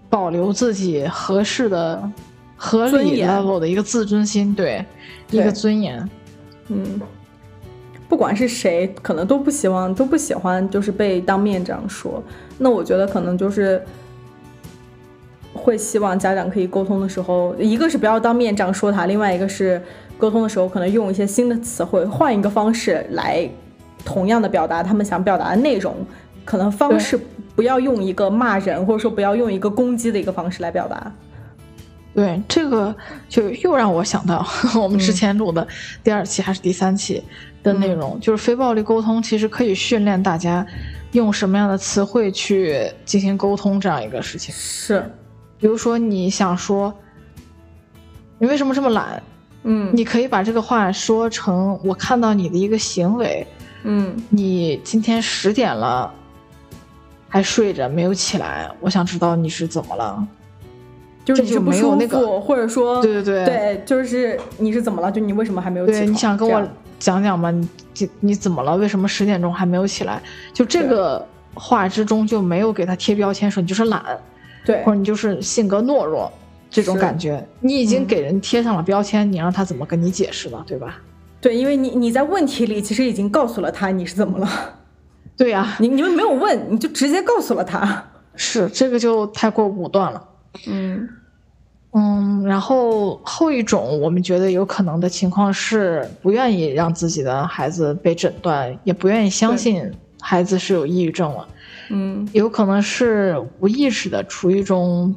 [0.09, 2.11] 保留自己合适的、
[2.57, 4.83] 合理 level 的一个自尊心，对，
[5.31, 6.09] 一个尊严。
[6.69, 6.99] 嗯，
[8.09, 12.23] 不管是谁，可能都不希望、都不喜欢，就是被当面这样说。
[12.57, 13.85] 那我觉得可能就是
[15.67, 19.83] 会希望家长可以沟通的时候，一个是不要当面这样说他，另外一个是
[20.17, 23.51] 沟通的时候可能用一些新的词汇，换一个方式来
[24.05, 25.93] 同样的表达他们想表达的内容，
[26.45, 27.19] 可能方式。
[27.57, 31.11] 不要用一个骂人，或者说不要用一个攻击的一个方式来表达。
[32.15, 32.95] 对，这个
[33.31, 34.47] 就又让我想到
[34.79, 35.67] 我们之前录的
[36.05, 37.23] 第二期还是第三期
[37.63, 40.67] 的内容，就是非暴力沟通其实可以训练大家
[41.13, 44.55] 用什么样的词汇去进行沟通这样一个事情。
[44.55, 45.03] 是，
[45.59, 46.93] 比如说你想说
[48.39, 49.23] 你为什么这么懒，
[49.65, 53.47] 嗯，你可以把这个话说成我看到你的一个行为，
[53.85, 56.13] 嗯，你今天十点了。
[57.29, 60.27] 还睡着没有起来，我想知道你是怎么了，
[61.25, 65.11] 就是你没有那个，或者说，对对对，对，就是你是怎么了？
[65.11, 65.99] 就你为什么还没有起来？
[65.99, 66.67] 对，你想跟我
[66.99, 67.51] 讲讲吗？
[67.51, 68.77] 你你怎么了？
[68.77, 70.23] 为什么十点钟还没有起来？
[70.55, 74.03] 就这个话之中就没有给他贴标签，说你就是懒，
[74.67, 76.31] 对，或者你就是性格懦弱
[76.69, 81.01] 这种感觉，你已经给人贴上了标签，你让他怎么跟你解释了，对吧？
[81.41, 84.49] 对，因为你你在问题里其实已经告诉了他你是怎么了。
[85.37, 88.05] 对呀，你你们没有问，你就直接告诉了他。
[88.35, 90.29] 是这个就太过武断了。
[90.67, 91.09] 嗯
[91.93, 101.49] 嗯，然后后一种我们觉得有可能的情况是不愿意让自己的孩子被诊断，也不愿意相信孩子是有抑郁症了。
[101.91, 105.15] 嗯，有可能是无意识的处于一种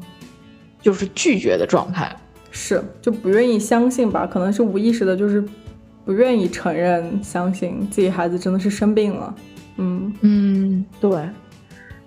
[0.81, 2.15] 就是拒绝的状态，
[2.51, 4.27] 是就不愿意相信吧？
[4.27, 5.43] 可能是无意识的，就是
[6.05, 9.35] 不愿意承认相信自己孩子真的是生病了。
[9.77, 11.29] 嗯嗯，对，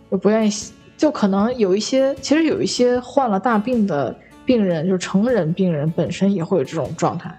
[0.09, 0.51] 我不愿意，
[0.96, 7.35] 就可能有一些，其实有一些患了大病的病人，就是成人病人本身也会有这种状态，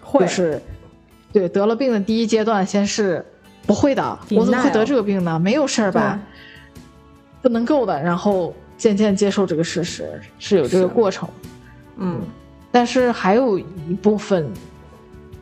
[0.00, 0.60] 会是，
[1.32, 3.24] 对，得了病的第一阶段，先是
[3.66, 5.38] 不会的，我怎么会得这个病呢？
[5.38, 6.20] 没有事儿吧？
[7.44, 11.28] 不能够的，然后渐渐接受这个事实，是有这个过程。
[11.98, 12.20] 嗯，
[12.72, 14.50] 但是还有一部分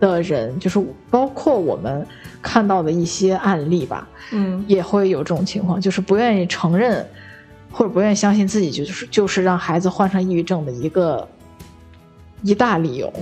[0.00, 2.04] 的人，就是包括我们。
[2.44, 7.06] 看到的一些案例吧，嗯，也会有这种情况，就是不愿意承认，
[7.70, 11.28] 或者不愿意相信自己就是就是让孩子患上抑郁症的一个
[12.42, 13.12] 一大理由，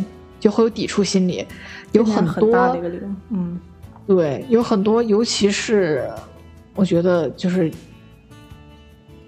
[0.41, 1.47] 就会有抵触心理，
[1.93, 3.61] 有很多大的一个理由，嗯，
[4.07, 6.09] 对，有很多，尤其是
[6.75, 7.71] 我觉得就是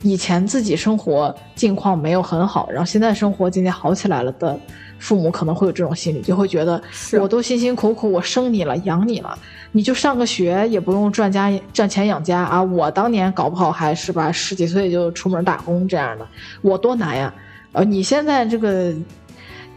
[0.03, 4.59] 以前自己生活境况没有很好，然后现在生活渐渐好起来了的
[4.99, 6.81] 父母可能会有这种心理，就会觉得
[7.21, 9.37] 我都辛辛苦苦我生你了养你了。
[9.73, 12.63] 你就上个学也不用赚家赚钱养家啊！
[12.63, 16.27] 我当年搞不好还是吧，十几岁就出门打工这样的，
[16.61, 17.33] 我多难呀！
[17.73, 18.93] 呃，你现在这个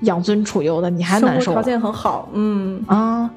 [0.01, 1.53] 养尊处优的，你还难受？
[1.53, 3.29] 条件很好，嗯啊，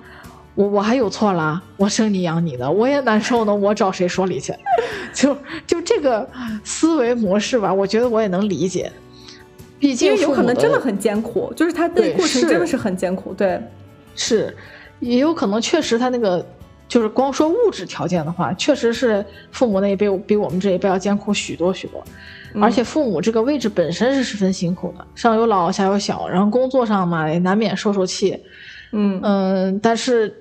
[0.58, 1.62] 我我还有错啦？
[1.76, 4.52] 我生你养你的，我也难受呢，我找谁说理去？
[5.14, 6.28] 就就这个
[6.64, 8.90] 思维模式吧，我觉得我也能理解。
[9.78, 13.62] 毕竟有可能真的很艰苦，就是他的过程真的是很艰苦，对，
[14.16, 14.52] 是。
[14.98, 16.44] 也有可能确实他那个
[16.88, 22.02] 就是光说物质条件的话，确实是父母那一辈比我们这一辈要艰苦许多许多，
[22.60, 28.36] 而且父母这个位置本身是十分辛苦的，上有老下有小，然后工作上嘛也难免受受气，
[28.90, 30.34] 嗯嗯，但是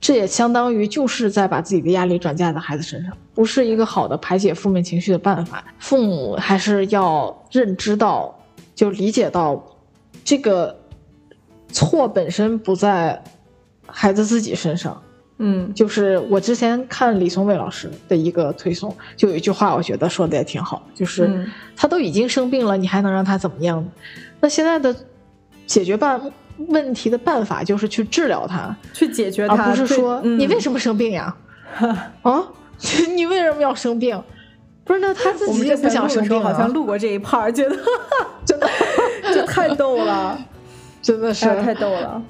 [0.00, 5.62] 这也相当于就是在把自己的压力转嫁在孩子身上，不是一个好的排解负面情绪的办法。
[5.78, 8.34] 父母还是要认知到，
[8.74, 9.62] 就理解到
[10.24, 10.76] 这个
[11.68, 13.22] 错本身不在。
[13.92, 15.02] 孩子自己身上，
[15.38, 23.90] 嗯，就是我之前看李松蔚老师的一个推送，就有一句话，我觉得说的也挺好，就是他都已经生病了，你还能让他怎么样呢？
[24.40, 24.94] 那现在的
[25.66, 26.20] 解决办
[26.68, 31.34] 问题的办法就是去治疗它，去解决它，而不是说你为什么生病呀？
[32.22, 32.44] 啊，
[33.14, 34.20] 你为什么要生病？
[34.84, 37.76] 不是，那他自己也不想生病，好像路过这一 part，觉得
[38.44, 38.68] 真的
[39.32, 40.38] 这太逗了，
[41.00, 42.20] 真的是太逗了。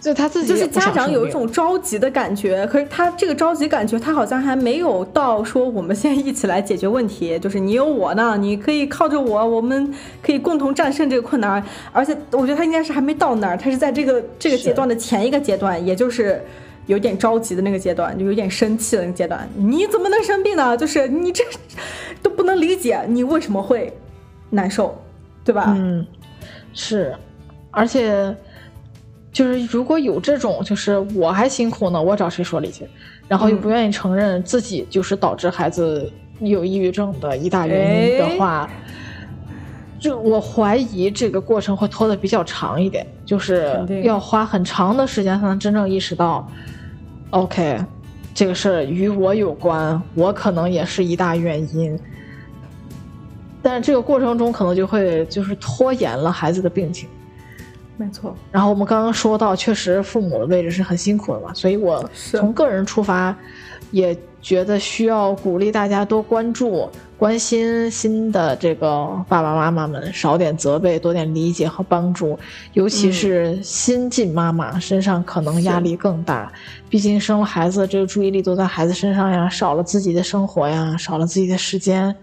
[0.00, 11.60] 就他自己就是家长有一种着急的感觉，可是他这个着急感觉，他好像还没有到说我们现在一起来解决问题，就是你有我呢，你可以靠着我，我们可以共同战胜这个困难。
[11.92, 16.40] 而且我觉得他应该是还没到那儿，他是在这个这个阶段的前一个阶段，也就是
[16.86, 19.48] 有点着急的那个阶段，就有点生气的那个阶段。
[19.56, 20.76] 你怎么能生病呢？
[20.76, 21.42] 就是你这
[22.22, 23.92] 都不能理解你为什么会
[24.50, 24.96] 难受，
[25.42, 25.74] 对吧？
[25.76, 26.06] 嗯，
[26.72, 27.12] 是，
[27.72, 28.32] 而且。
[29.36, 32.86] 就是如果有这种，就是我还辛苦呢，我找谁说理去？
[33.28, 38.66] 然后又不愿意承认自己就是导致孩子有抑郁症的一大原因的话，
[40.00, 46.50] 就我怀疑这个过程会拖得比较长一点，就是要花很长的时间才能真正意识到
[47.28, 47.78] ，OK，
[48.32, 52.00] 这个事儿与我有关，我可能也是一大原因。
[53.60, 57.06] 但是这个过程中可能就会就是拖延了孩子的病情。
[57.98, 63.34] 没错，然后我们刚刚说到，确实父母的位置是很辛苦的嘛，所以我从个人出发，
[63.90, 72.38] 也觉得需要鼓励大家多关注、关心新的这个爸爸妈妈们，少点责备，多点理解和帮助，
[72.74, 76.52] 尤其是新晋妈妈身上可能压力更大，
[76.90, 82.14] 毕竟生了孩子，这个注意力都在孩子身上呀，少了自己的生活呀，少了自己的时间。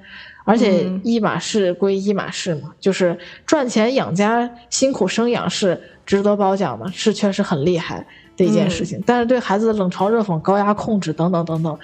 [0.45, 8.05] 而且一码事归一码事嘛，就是赚钱养家辛苦生养是值得褒奖的，是确实很厉害
[8.35, 9.01] 的一件事情。
[9.05, 11.79] 但是对孩子的冷嘲热讽、高压控制等等等等，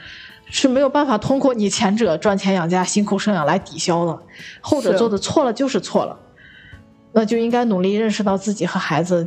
[0.49, 4.19] 是没有办法通过你前者赚钱养家辛苦生养来抵消的。
[4.59, 6.19] 后者做的错了就是错了，
[7.13, 9.25] 那就应该努力认识到自己和孩子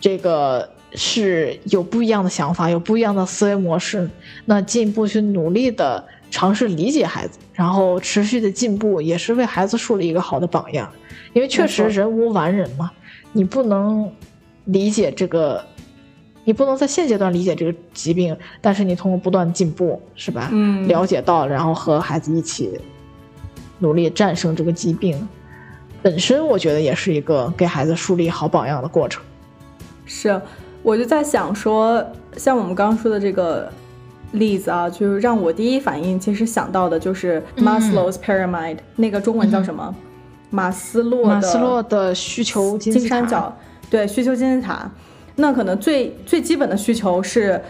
[0.00, 4.08] 这个是有不一样的想法、有不一样的思维模式，
[4.46, 6.02] 那进一步去努力的。
[6.30, 10.90] 尝试理解孩子，然后持续的进步，也是为孩子树立一个好的榜样。
[11.32, 12.90] 因为确实人无完人嘛，
[13.32, 14.10] 你不能
[14.64, 15.62] 理解这个
[16.44, 20.48] 你不能在现阶段理解这个疾病，但是你通过不断进步，是吧？
[20.52, 22.80] 嗯，了解到，然后和孩子一起
[23.78, 25.28] 努力战胜这个疾病，
[26.02, 29.22] 本身我觉得也是一个给孩子树立好榜样的过程。
[30.06, 30.40] 是，
[30.82, 32.02] 我就在想说，
[32.36, 33.70] 像我们刚刚说的这个
[34.32, 39.94] 例子啊，就是让我第一反应其实想到的就是 Maslow's pyramid，那个中文叫什么？
[40.50, 43.54] 马斯洛的马斯洛的需求金三角，
[43.90, 44.90] 对，需求金字塔。
[45.34, 47.60] 那可能最最基本的需求是，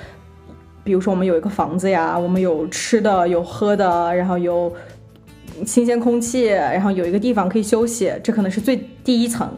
[0.84, 4.72] 比如说我们有一个房子呀，我们有吃的有喝的，然后有
[5.64, 9.50] 新鲜空气，然后有一个地方可以休息，这可能是最第一层。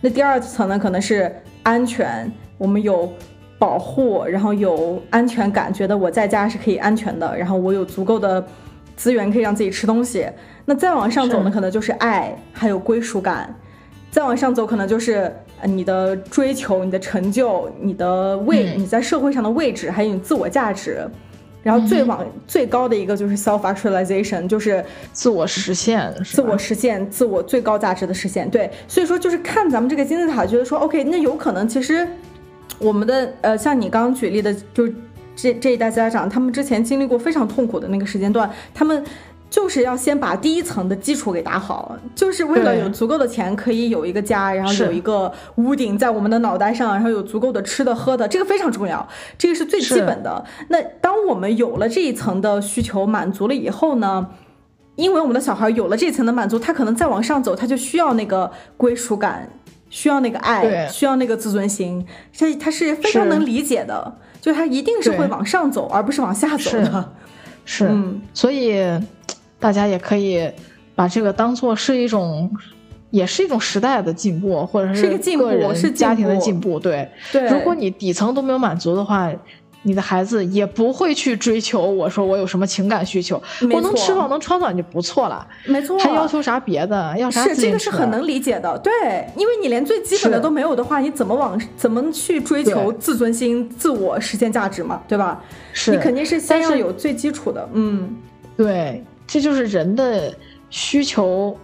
[0.00, 1.30] 那第二层呢，可能是
[1.64, 3.12] 安全，我们有
[3.60, 8.42] 保护，然后有安全感，觉得我在家是可以安全的，然后我有足够的
[8.96, 10.26] 资源可以让自己吃东西。
[10.64, 13.54] 那再往上走呢，可能就是爱，还有归属感。
[14.10, 15.30] 再往上走，可能就是
[15.64, 21.06] 你的追求、你的成就、你的位、你在社会上的位置，还有你自我价值。
[21.62, 24.82] 然后最往最高的一个就是 self actualization，就是
[25.12, 28.48] 自我实现，自我实现，自我最高价值的实现。
[28.48, 32.08] 对，所以说就是看咱们这个金字塔，觉得说 OK，那有可能其实
[32.80, 34.88] 我们的呃，像你刚刚举例的，就
[35.36, 39.04] 这这一代家长，他们之前经历过非常痛苦的那个时间段，他们。
[39.50, 49.04] 就是要先把第一层的基础给打好，就是为了有足够的钱可以有一个家，然后有一个屋顶在我们的脑袋上，然后有足够的吃的喝的，这个非常重要，
[49.36, 50.44] 这个是最基本的。
[50.68, 54.24] 那当我们有了这一层的需求满足了以后呢，
[54.94, 59.50] 因为我们的小孩有了这层的满足，他可能再往上走，他就需要那个归属感，
[59.90, 62.02] 需要那个爱，需要那个自尊心，
[62.38, 67.12] 他他是非常能理解的，就他一定是会往上走，而不是往下走的。
[67.66, 68.82] 是，嗯，所以。
[69.62, 70.50] 大家也可以
[70.94, 72.50] 把这个当做是一种，
[73.10, 75.02] 也是一种时代的进步，或者是
[75.36, 76.80] 个人家庭的进步。
[76.80, 77.46] 对，对。
[77.46, 79.30] 如果你底层都没有满足的话，
[79.82, 81.80] 你的孩子也不会去追求。
[81.80, 85.46] 我说我有什么情感需求，我能吃饱能穿暖就不错了。
[85.66, 85.98] 没错。
[85.98, 87.16] 还要求啥别的？
[87.18, 87.44] 要啥？
[87.44, 88.78] 是这个是很能理解的。
[88.78, 88.92] 对，
[89.36, 95.00] 因为你连最基本的都没有的话，你怎么往怎么去追求自尊心、自我实现价值嘛？
[95.08, 95.42] 对吧？
[95.72, 97.68] 是你肯定是先要有最基础的。
[97.72, 98.16] 嗯，
[98.56, 99.04] 对。
[99.26, 100.34] 这就是人的
[100.70, 101.56] 需求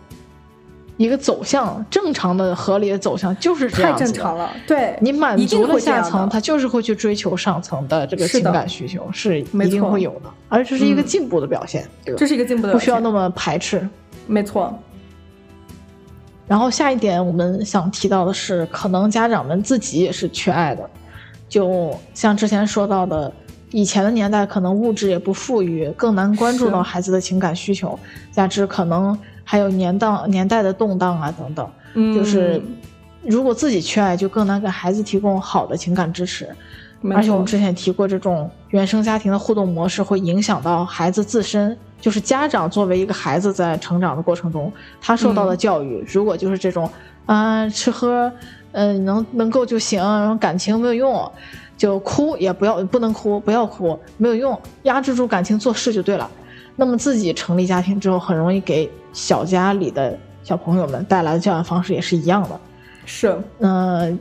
[0.96, 3.92] 一个走向，正常的、合理的走向就是这样。
[3.92, 10.30] 太正常了，对你满足了下层，他就是会去追求上层的这个情感需求，是一定会有的。
[10.48, 12.18] 而这是一个进步的表现，对吧？
[12.18, 13.86] 这是一个进步的，不需要那么排斥。
[14.26, 14.76] 没错。
[16.46, 20.88] 然后下一点，我们想提到的是，可能家长们自己也是缺爱的，
[21.48, 23.32] 就像之前说到的。
[23.72, 27.98] 以前的年代可能物质也不富裕，更难关注到孩子的情感需求，
[28.30, 29.18] 加之可能
[29.48, 32.60] 还有年当年代的动荡啊等等，就是
[33.22, 36.48] 如果自己缺爱，就更难给孩子提供好的情感支持。
[37.14, 46.90] 而且我们之前提过，这种原生家庭的互动模式会影响到孩子自身，就是家长作为一个孩子在成长的过程中，他受到的教育，如果就是这种
[47.26, 48.32] 啊吃喝，
[48.72, 51.32] 嗯能能够就行，然后感情没有用。
[51.76, 56.26] 就哭也不要，不能哭，不要哭，没有用，压制住感情，做事就对了。
[56.76, 62.60] 那么自己成立家庭之后，很容易给小家里的小朋友们带来的教养方式也是一样的。
[63.06, 64.18] 是，嗯，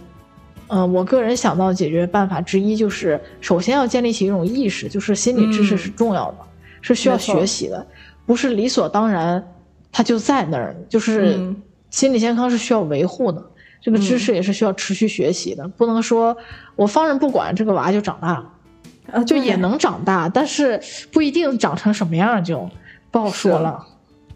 [0.67, 6.37] 嗯，我个人想到解决办法之一就是，首先要建立起一种意识，就是心理知识是重要的，
[6.81, 7.85] 是需要学习的，
[8.25, 9.45] 不是理所当然，
[9.91, 10.75] 它就在那儿。
[10.87, 11.53] 就是
[11.89, 13.43] 心理健康是需要维护的。
[13.81, 16.35] 这个知识也是需要持续学习的，不能说
[16.75, 18.51] 我放任不管，这个娃就长大了，
[19.11, 20.79] 啊，就也能长大，但是
[21.11, 22.69] 不一定长成什么样就
[23.11, 23.85] 不好说了。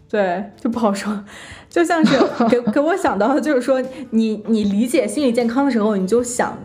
[0.08, 1.24] 对，就不好说。
[1.68, 2.18] 就像是
[2.48, 6.58] 给 给我想到的就是说，你你理解心理健康的时候，你就想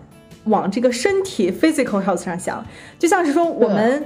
[0.45, 2.65] 往这个身体 physical health 上想，
[2.97, 4.05] 就像是说我们。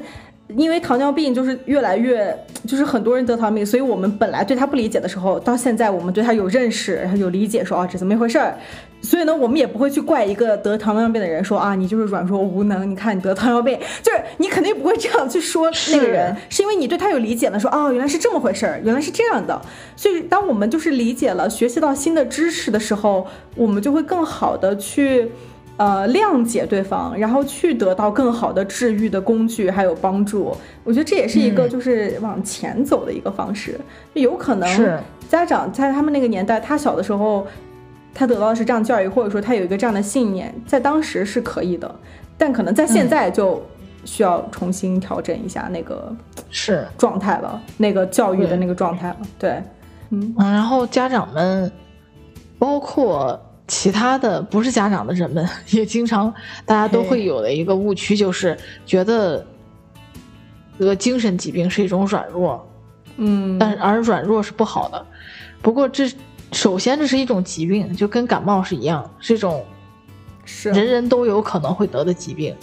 [0.58, 2.36] 因为糖尿病就是越来越，
[2.66, 8.58] 就是很多人得糖尿病，所以我们本来对他不理解的时候，到现在我们对他有认识，然后有理解，说啊这怎么一回事儿，
[9.02, 19.62] 所以呢，我们也不会去怪一个得糖尿病的人说啊你就是软弱无能，你看你得糖尿病， 就是你肯定不会这样去说那个人，是因为你对他有理解了，说哦原来是这么回事儿，原来是这样的，
[19.96, 23.26] 所以当我们就是理解了，学习到新的知识的时候，
[23.56, 25.32] 我们就会更好的去。
[25.82, 30.54] 呃，谅解对方，然后去得到更好的治愈的工具，还有帮助。
[30.84, 33.80] 我觉得这也是一个就是往前走的一个方式。
[34.12, 37.48] 有可能家长在他们那个年代，他小的时候，
[38.20, 41.90] 他得到的是这样教育，或者说他有一个这样的信念，在当时是可以的，
[42.38, 43.66] 但可能在现在就
[44.04, 46.14] 需要重新调整一下那个
[46.50, 49.18] 是状态了，那个教育的那个状态了。
[49.40, 49.64] 对，
[50.10, 51.72] 嗯，然后家长们，
[52.58, 53.40] 包括。
[53.72, 56.34] 其他的不是家长的人们 也经常，
[56.66, 59.46] 大家都会有的一个误区，就是觉得
[60.80, 62.68] 得精神疾病是一种软弱，
[63.18, 65.06] 嗯，但而软弱是不好的。
[65.62, 66.12] 不过这
[66.52, 69.64] 首先这是一种疾病，就跟感冒是一样，是一种
[70.46, 72.56] 是人人都有可能会得的疾病，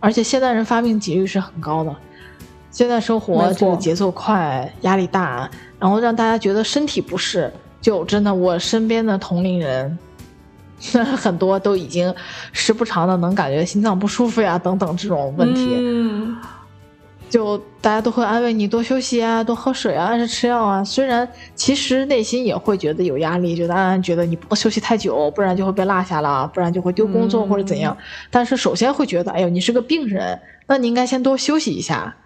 [0.00, 1.94] 而且现代人发病几率是很高的。
[2.70, 9.98] 现在生活这个节奏快，压力大，然后让大家觉得身体不适，就真的我身边的同龄人。
[11.16, 12.14] 很多都已经
[12.52, 16.36] 时不常的能感觉心脏不舒服呀，等等这种问题，嗯，
[17.28, 20.82] 就大家都会安慰你多休息啊，多喝水啊，按时吃药啊。
[20.82, 27.96] 虽然其实内心也会觉得有压力，觉得暗暗觉得你不能休息太久，不然就会被落下了，不然就会丢工作或者怎样。
[28.30, 32.16] 但是首先会觉得，哎呦，你是个病人，那你应该先多休息一下，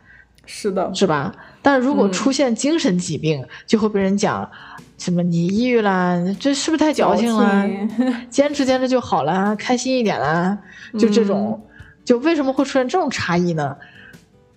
[0.47, 1.35] 是的，是吧？
[1.63, 4.51] 但如果出现精神疾病，就会被人讲。
[4.99, 5.23] 什么？
[5.23, 6.23] 你抑郁啦？
[6.39, 7.67] 这是不是太矫情了？
[8.29, 10.59] 坚持坚持就好啦，开心一点啦。
[10.99, 11.59] 就这种，
[12.05, 13.75] 就为什么会出现这种差异呢？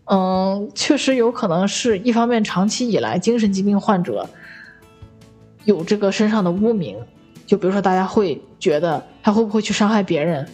[0.06, 4.28] 嗯，确实有可能是一方面，长期以来精神疾病患者
[5.66, 6.98] 有这个身上的污名，
[7.46, 10.48] 就比如说大家会觉得他会不会去伤害别人？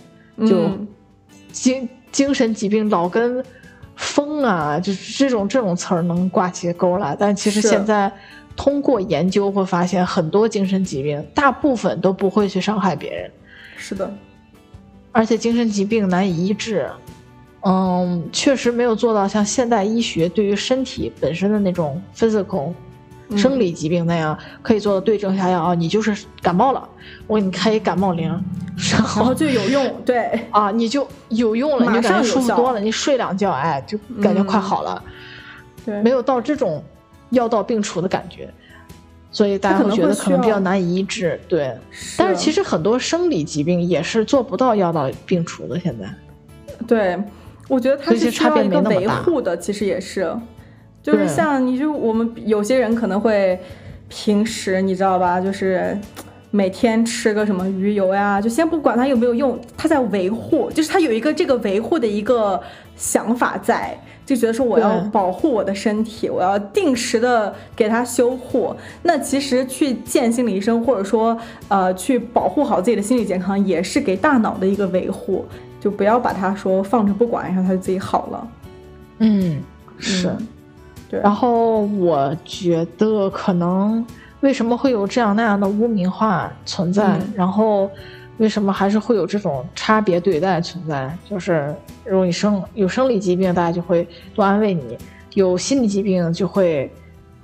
[0.47, 0.69] 就
[1.51, 3.43] 精精神疾病老跟
[3.95, 7.15] 疯啊，就是这种这种词儿能挂起钩来。
[7.19, 8.11] 但其实现在。
[8.55, 13.31] 通过研究会发现，很多精神疾病大部分都不会去伤害别人。
[13.77, 14.13] 是的，
[15.13, 16.89] 而且精神疾病难以医治，
[17.61, 22.71] 嗯，确实没有做到像现代医学对于身体本身的那种 physical
[23.35, 25.73] 生理疾病那样可以做到对症下药啊。
[25.73, 26.87] 你就是感冒了，
[27.27, 28.29] 我给你开一感冒灵，
[28.91, 30.01] 然后就有用。
[30.05, 35.03] 对 啊，你就有用了，你就感觉舒服多了，你睡两觉，哎，就感觉快好了。
[35.85, 36.83] 对，没有到这种。
[37.31, 38.51] 药到病除的感觉，
[39.31, 41.39] 所以大家会觉得可能比较难以医治。
[41.47, 41.77] 对，
[42.17, 45.79] 但是其实很多生理疾病也是做不到药到病除的。
[45.79, 46.09] 现在，
[46.87, 47.23] 对，
[47.69, 49.55] 我觉得它是需要一个维护的。
[49.57, 50.29] 其实也是，
[51.01, 53.57] 就是像你就我们有些人可能会
[54.09, 55.97] 平时你知道吧，就是
[56.51, 62.61] 每天吃个什么鱼油呀，就先不管它有没有用，它在维护，就是它有一个这个维护的一个
[62.97, 63.97] 想法在。
[64.25, 68.75] 就觉得说我要保护我的身体，我要定时的给它修护。
[69.01, 71.35] 那其实去见心理医生，或者说
[71.67, 75.43] 呃去保护好自己的心理健康，也是给大脑的一个维护。
[75.79, 78.47] 就不要把它说放着不管，然后它就自己好了。
[79.19, 79.61] 嗯，
[79.97, 80.35] 是。
[81.09, 81.19] 对。
[81.21, 84.05] 然后我觉得可能
[84.41, 87.19] 为什么会有这样那样的污名化存在？
[87.35, 87.89] 然后。
[88.39, 91.13] 为什么还是会有这种差别对待存在？
[91.29, 91.75] 就是
[92.05, 94.95] 如果你生有生理疾病，大家就会多安慰你；
[95.33, 96.89] 有心理疾病，就会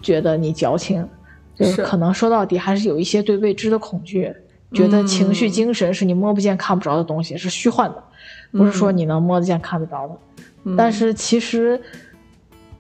[0.02, 1.06] 觉得你矫情。
[1.54, 4.34] 就是可能说到底还是有一些对未知的恐惧，
[4.72, 8.02] 觉得情绪、精神是你摸不见、看不着的东西，是虚幻的，
[8.56, 10.76] 不是说你能摸得见、看得着的。
[10.78, 11.80] 但是其实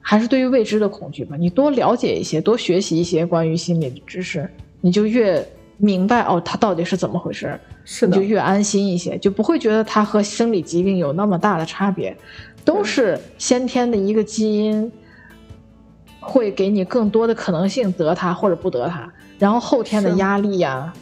[0.01, 1.35] 还是对于未知的恐惧吧。
[1.37, 4.49] 你多了解一些，多学习一些关于心理的知识，
[4.81, 5.45] 你就越。
[5.77, 7.59] 明白哦，它到底是怎么回事？
[7.83, 12.15] 是的，就越安心一些，就不会觉得它和生理疾病有那么大的差别，
[12.63, 14.89] 都是先天的一个基因，
[16.21, 20.93] 会给你更多的可能性得它或者不得它，然后后天的压力呀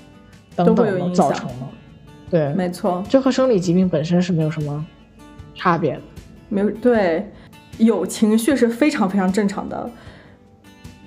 [0.55, 1.67] 等等造成的。
[2.34, 4.84] 对，没错，这和生理疾病本身是没有什么
[5.53, 6.01] 差别的。
[6.49, 7.31] 没有对，
[7.77, 9.88] 有情绪是非常非常正常的，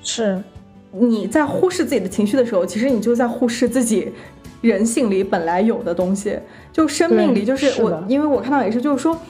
[0.04, 0.40] 是。
[0.92, 4.12] 你在忽视自己的情绪的时候，其实你就在忽视自己
[4.62, 6.38] 人性里本来有的东西。
[6.72, 9.20] 就生命里，就是我，因为我看到也是，就是说，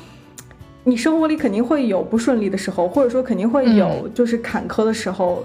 [0.84, 5.42] 你生活里肯定会有不顺利的时候，或者说肯定会有就是坎坷的时候，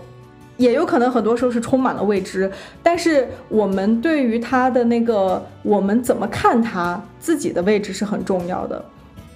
[0.61, 2.49] 也有可能很多时候是充满了未知。
[2.83, 8.85] 但是我们对于他的那个，我们怎么看他自己的位置是很重要的。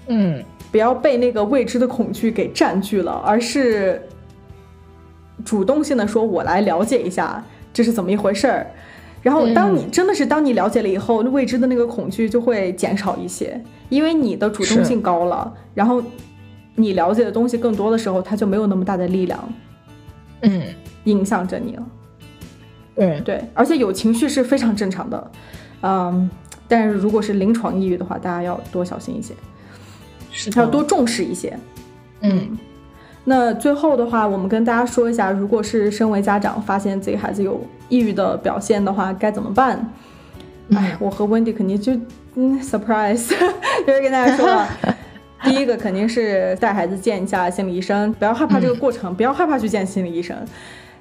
[0.08, 4.02] 嗯，不要被那个未知的恐惧给占据了，而是。
[5.44, 8.66] 主动性的说，我来了解一下这是怎么一回事儿。
[9.22, 15.54] 然后，当你真的是当你了解了以后，未知的那个恐惧就会减少一些，因为你的主动性高了。
[15.76, 16.02] 然后，
[16.76, 19.54] 你了解的东西更多的时候，它就没有那么大的力量，
[20.42, 20.64] 嗯，
[21.06, 21.84] 影响着你了。
[22.96, 25.32] 对对，而且有情绪是非常正常的，
[25.82, 26.30] 嗯，
[26.68, 29.34] 但是如果是临床抑郁的话，大家要多小心一些，
[30.32, 31.58] 是要多重视一些，
[32.22, 32.58] 嗯。
[33.28, 39.92] 那最后的话，我们跟大家说一下，如果是身为家长发现自己孩子有抑郁的表现的话，该怎么办？
[40.70, 41.92] 哎，我和温迪肯定就
[42.36, 43.30] 嗯，surprise，
[43.86, 44.64] 就是跟大家说，
[45.44, 50.38] 第一个肯定是带孩子见一下心理医生，不要害怕这个过程，不要害怕去见心理医生。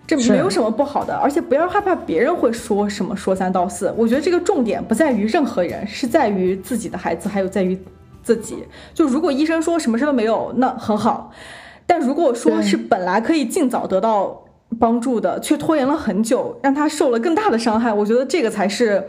[0.07, 3.91] 这没有什么不好的，而且不要害怕别人会说什么说三道四。
[3.97, 7.79] 我觉得这个重点不在于任何人，是在于自己的孩子，还有在于
[8.23, 8.63] 自己。
[8.93, 11.33] 就如果医生说什么事都没有，那很好。
[11.87, 14.39] 但如果说是本来可以尽早得到
[14.79, 19.03] 帮助的，却拖延了很久，让他受了更大的伤害，我觉得这个才是，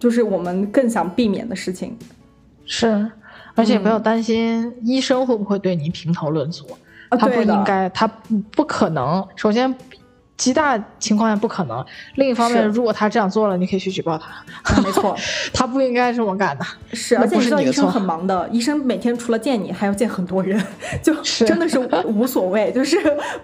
[0.00, 1.96] 就是我们更想避免的事情。
[2.66, 3.08] 是，
[3.54, 6.66] 而且不要担心医生会不会对你评头论足，
[7.10, 8.08] 他不应该，他
[8.50, 9.24] 不可能。
[9.36, 9.72] 首先。
[10.42, 11.84] 极大情况下不可能。
[12.16, 14.82] 另一方面，如果他这样做了，你可以去举报他。
[14.82, 15.16] 没错，
[15.54, 16.64] 他不应该这么干的。
[16.92, 20.60] 是，而且你知道医生很忙的，医生每天除了见你，还要见很多人，
[21.00, 21.14] 就
[21.46, 22.96] 真的是无所谓， 就是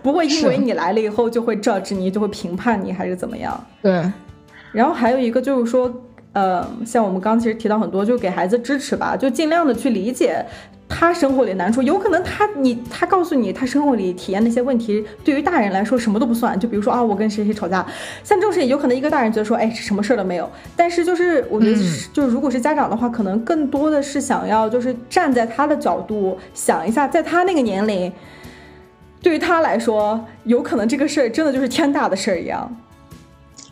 [0.03, 3.64] 不会因为你来了以后就会 judge 你，就会评判你，还是怎么样？
[3.80, 4.03] 对。
[4.72, 5.88] 然后还有一个就是说，
[6.32, 10.44] 呃，像我们刚其实提到很多，就给孩子支持吧，就尽量的去理解。
[10.89, 16.59] 他生活里难处，有可能他你他告诉你他生活里体验那些问题，对于大人来说什么都不算。
[16.59, 17.86] 就比如说啊，我跟谁谁吵架，
[18.24, 20.51] 像这种事情，有可能一个大人觉得说，哎，什么事儿都没有。
[20.74, 21.76] 但是就是我觉得，
[22.12, 28.11] 就是如果是家长的话，可能更多的是想要就是站在他的角度想一下，在他那个年龄，
[29.22, 32.74] 对于他来说，有可能这个事儿真的就是天大的事儿一样。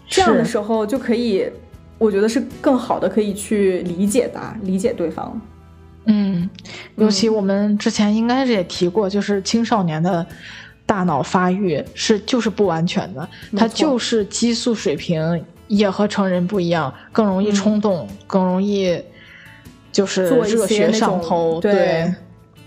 [0.06, 1.50] 这样的时候就可以，
[1.98, 5.40] 我觉得是更好的可以去理解他，理解对方。
[6.06, 6.48] 嗯，
[6.96, 10.24] 尤其我们之前应该是也提过，就是青少年的
[10.86, 18.96] 大脑发育是就是不完全的，他就是激素水平也和成人不一样，更容易冲动，更容易
[19.90, 22.14] 就是热血上头，对，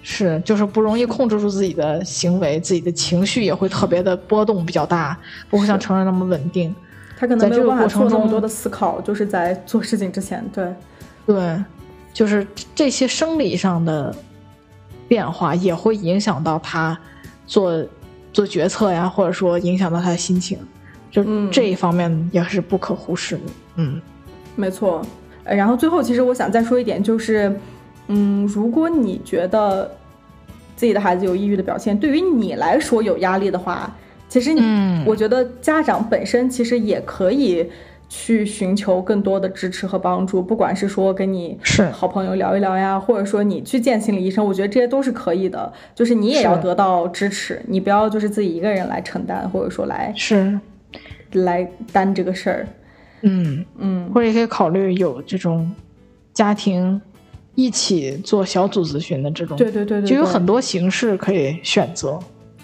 [0.04, 5.18] 是就是不容易控制住自己的行为，自己的情绪也会特别的波动比较大，
[5.50, 6.76] 不会像成人那么稳定。
[7.18, 10.74] 他可能没有办法做那么多的思考，就是在做事情之前，对，
[11.26, 11.64] 对。
[12.14, 12.46] 就是
[12.76, 14.14] 这些生理上的
[15.08, 16.98] 变化也会影响到他
[17.46, 17.86] 做
[18.34, 20.58] 做决策呀，或者说影响到他的心情，
[21.10, 23.42] 就这一方面也是不可忽视的。
[23.76, 24.02] 嗯，
[24.56, 25.02] 没错。
[25.44, 27.60] 然后最后，其实我想再说一点，就是，
[28.08, 29.90] 嗯，如果你觉得
[30.76, 33.96] 自己的孩子有抑郁的表现，对于你来说有压力的话，
[34.28, 37.70] 其实，嗯，我觉得家长本身其实也可以。
[38.10, 45.72] 去寻求更多的支持和帮助，不管是说跟你是好朋友聊一聊呀，或者说你去见心理医生，我觉得这些都是可以的。
[45.94, 50.60] 就是你也要得到支持，你不要就是自己一个人来承担，或者说来是
[51.34, 52.68] 来担这个事儿。
[53.22, 55.72] 嗯嗯，或者也可以考虑有这种
[56.34, 57.00] 家庭
[57.54, 62.20] 一起做小组咨询的这种，对对对对，就有很多形式可以选择。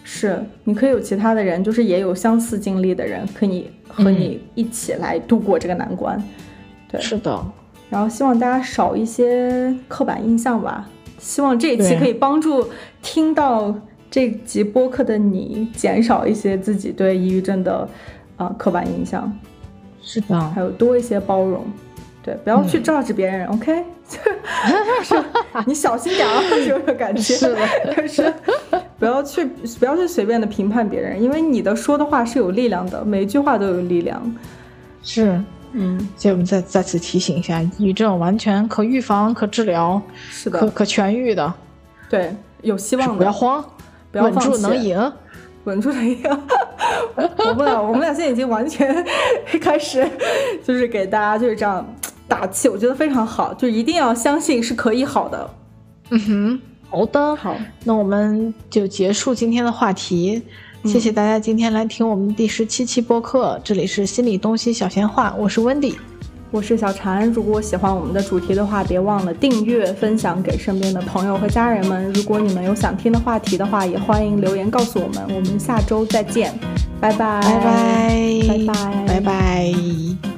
[0.07, 6.21] 是，你可以有其他的人，就是也有相似经历的人，可以和你一起来度过这个难关。
[6.87, 7.43] 对，是的。
[7.89, 10.87] 然后希望大家少一些刻板印象吧。
[11.17, 12.67] 希望这一期可以帮助
[13.01, 13.73] 听到
[14.11, 17.89] 这集播客的你，减少一些自己对抑郁症的
[18.37, 19.35] 啊刻板印象。
[20.03, 21.65] 是的，还有多一些包容。
[22.21, 23.83] 对，不要去 judge 别人，OK？
[25.01, 25.15] 是，
[25.65, 27.21] 你小心点啊， 这个感觉。
[27.21, 27.57] 是的，
[27.95, 28.31] 但 是。
[28.97, 29.45] 不要去，
[29.79, 34.35] 不要去随便的评判别人，因为你的说的话是有力量的，每一句话都有力量。
[35.03, 35.39] 是，
[35.73, 41.53] 嗯，所以我们再再次提醒一下，抑郁症完全可预防、可治疗，是的，可可痊愈的。
[42.09, 43.15] 对，有希望的。
[43.15, 43.63] 不要慌，
[44.11, 45.13] 不要稳住，能赢，
[45.65, 46.17] 稳住能赢。
[47.17, 49.05] 我们俩，我们俩现在已经完全
[49.61, 50.09] 开始，
[50.63, 51.85] 就是给大家就是这样
[52.27, 55.49] 打气，我觉得非常好，就一定要相信是可以好的。
[56.11, 56.61] 嗯哼。
[56.95, 60.41] 好的，好，那我们就结束今天的话题。
[60.85, 65.97] 谢谢大家今天来听我们第十七期播客，这里是心理东西小闲话，我是温迪，
[66.51, 67.29] 我是小婵。
[67.31, 72.09] 如果喜欢我们的主题的话，别忘了订阅、分享给身边的朋友和家人们。
[72.13, 75.21] 如果你们有想听的话题的话，也欢迎留言告诉我们。
[75.35, 76.57] 我们下周再见，
[77.01, 80.34] 拜拜，拜拜，拜拜，拜拜。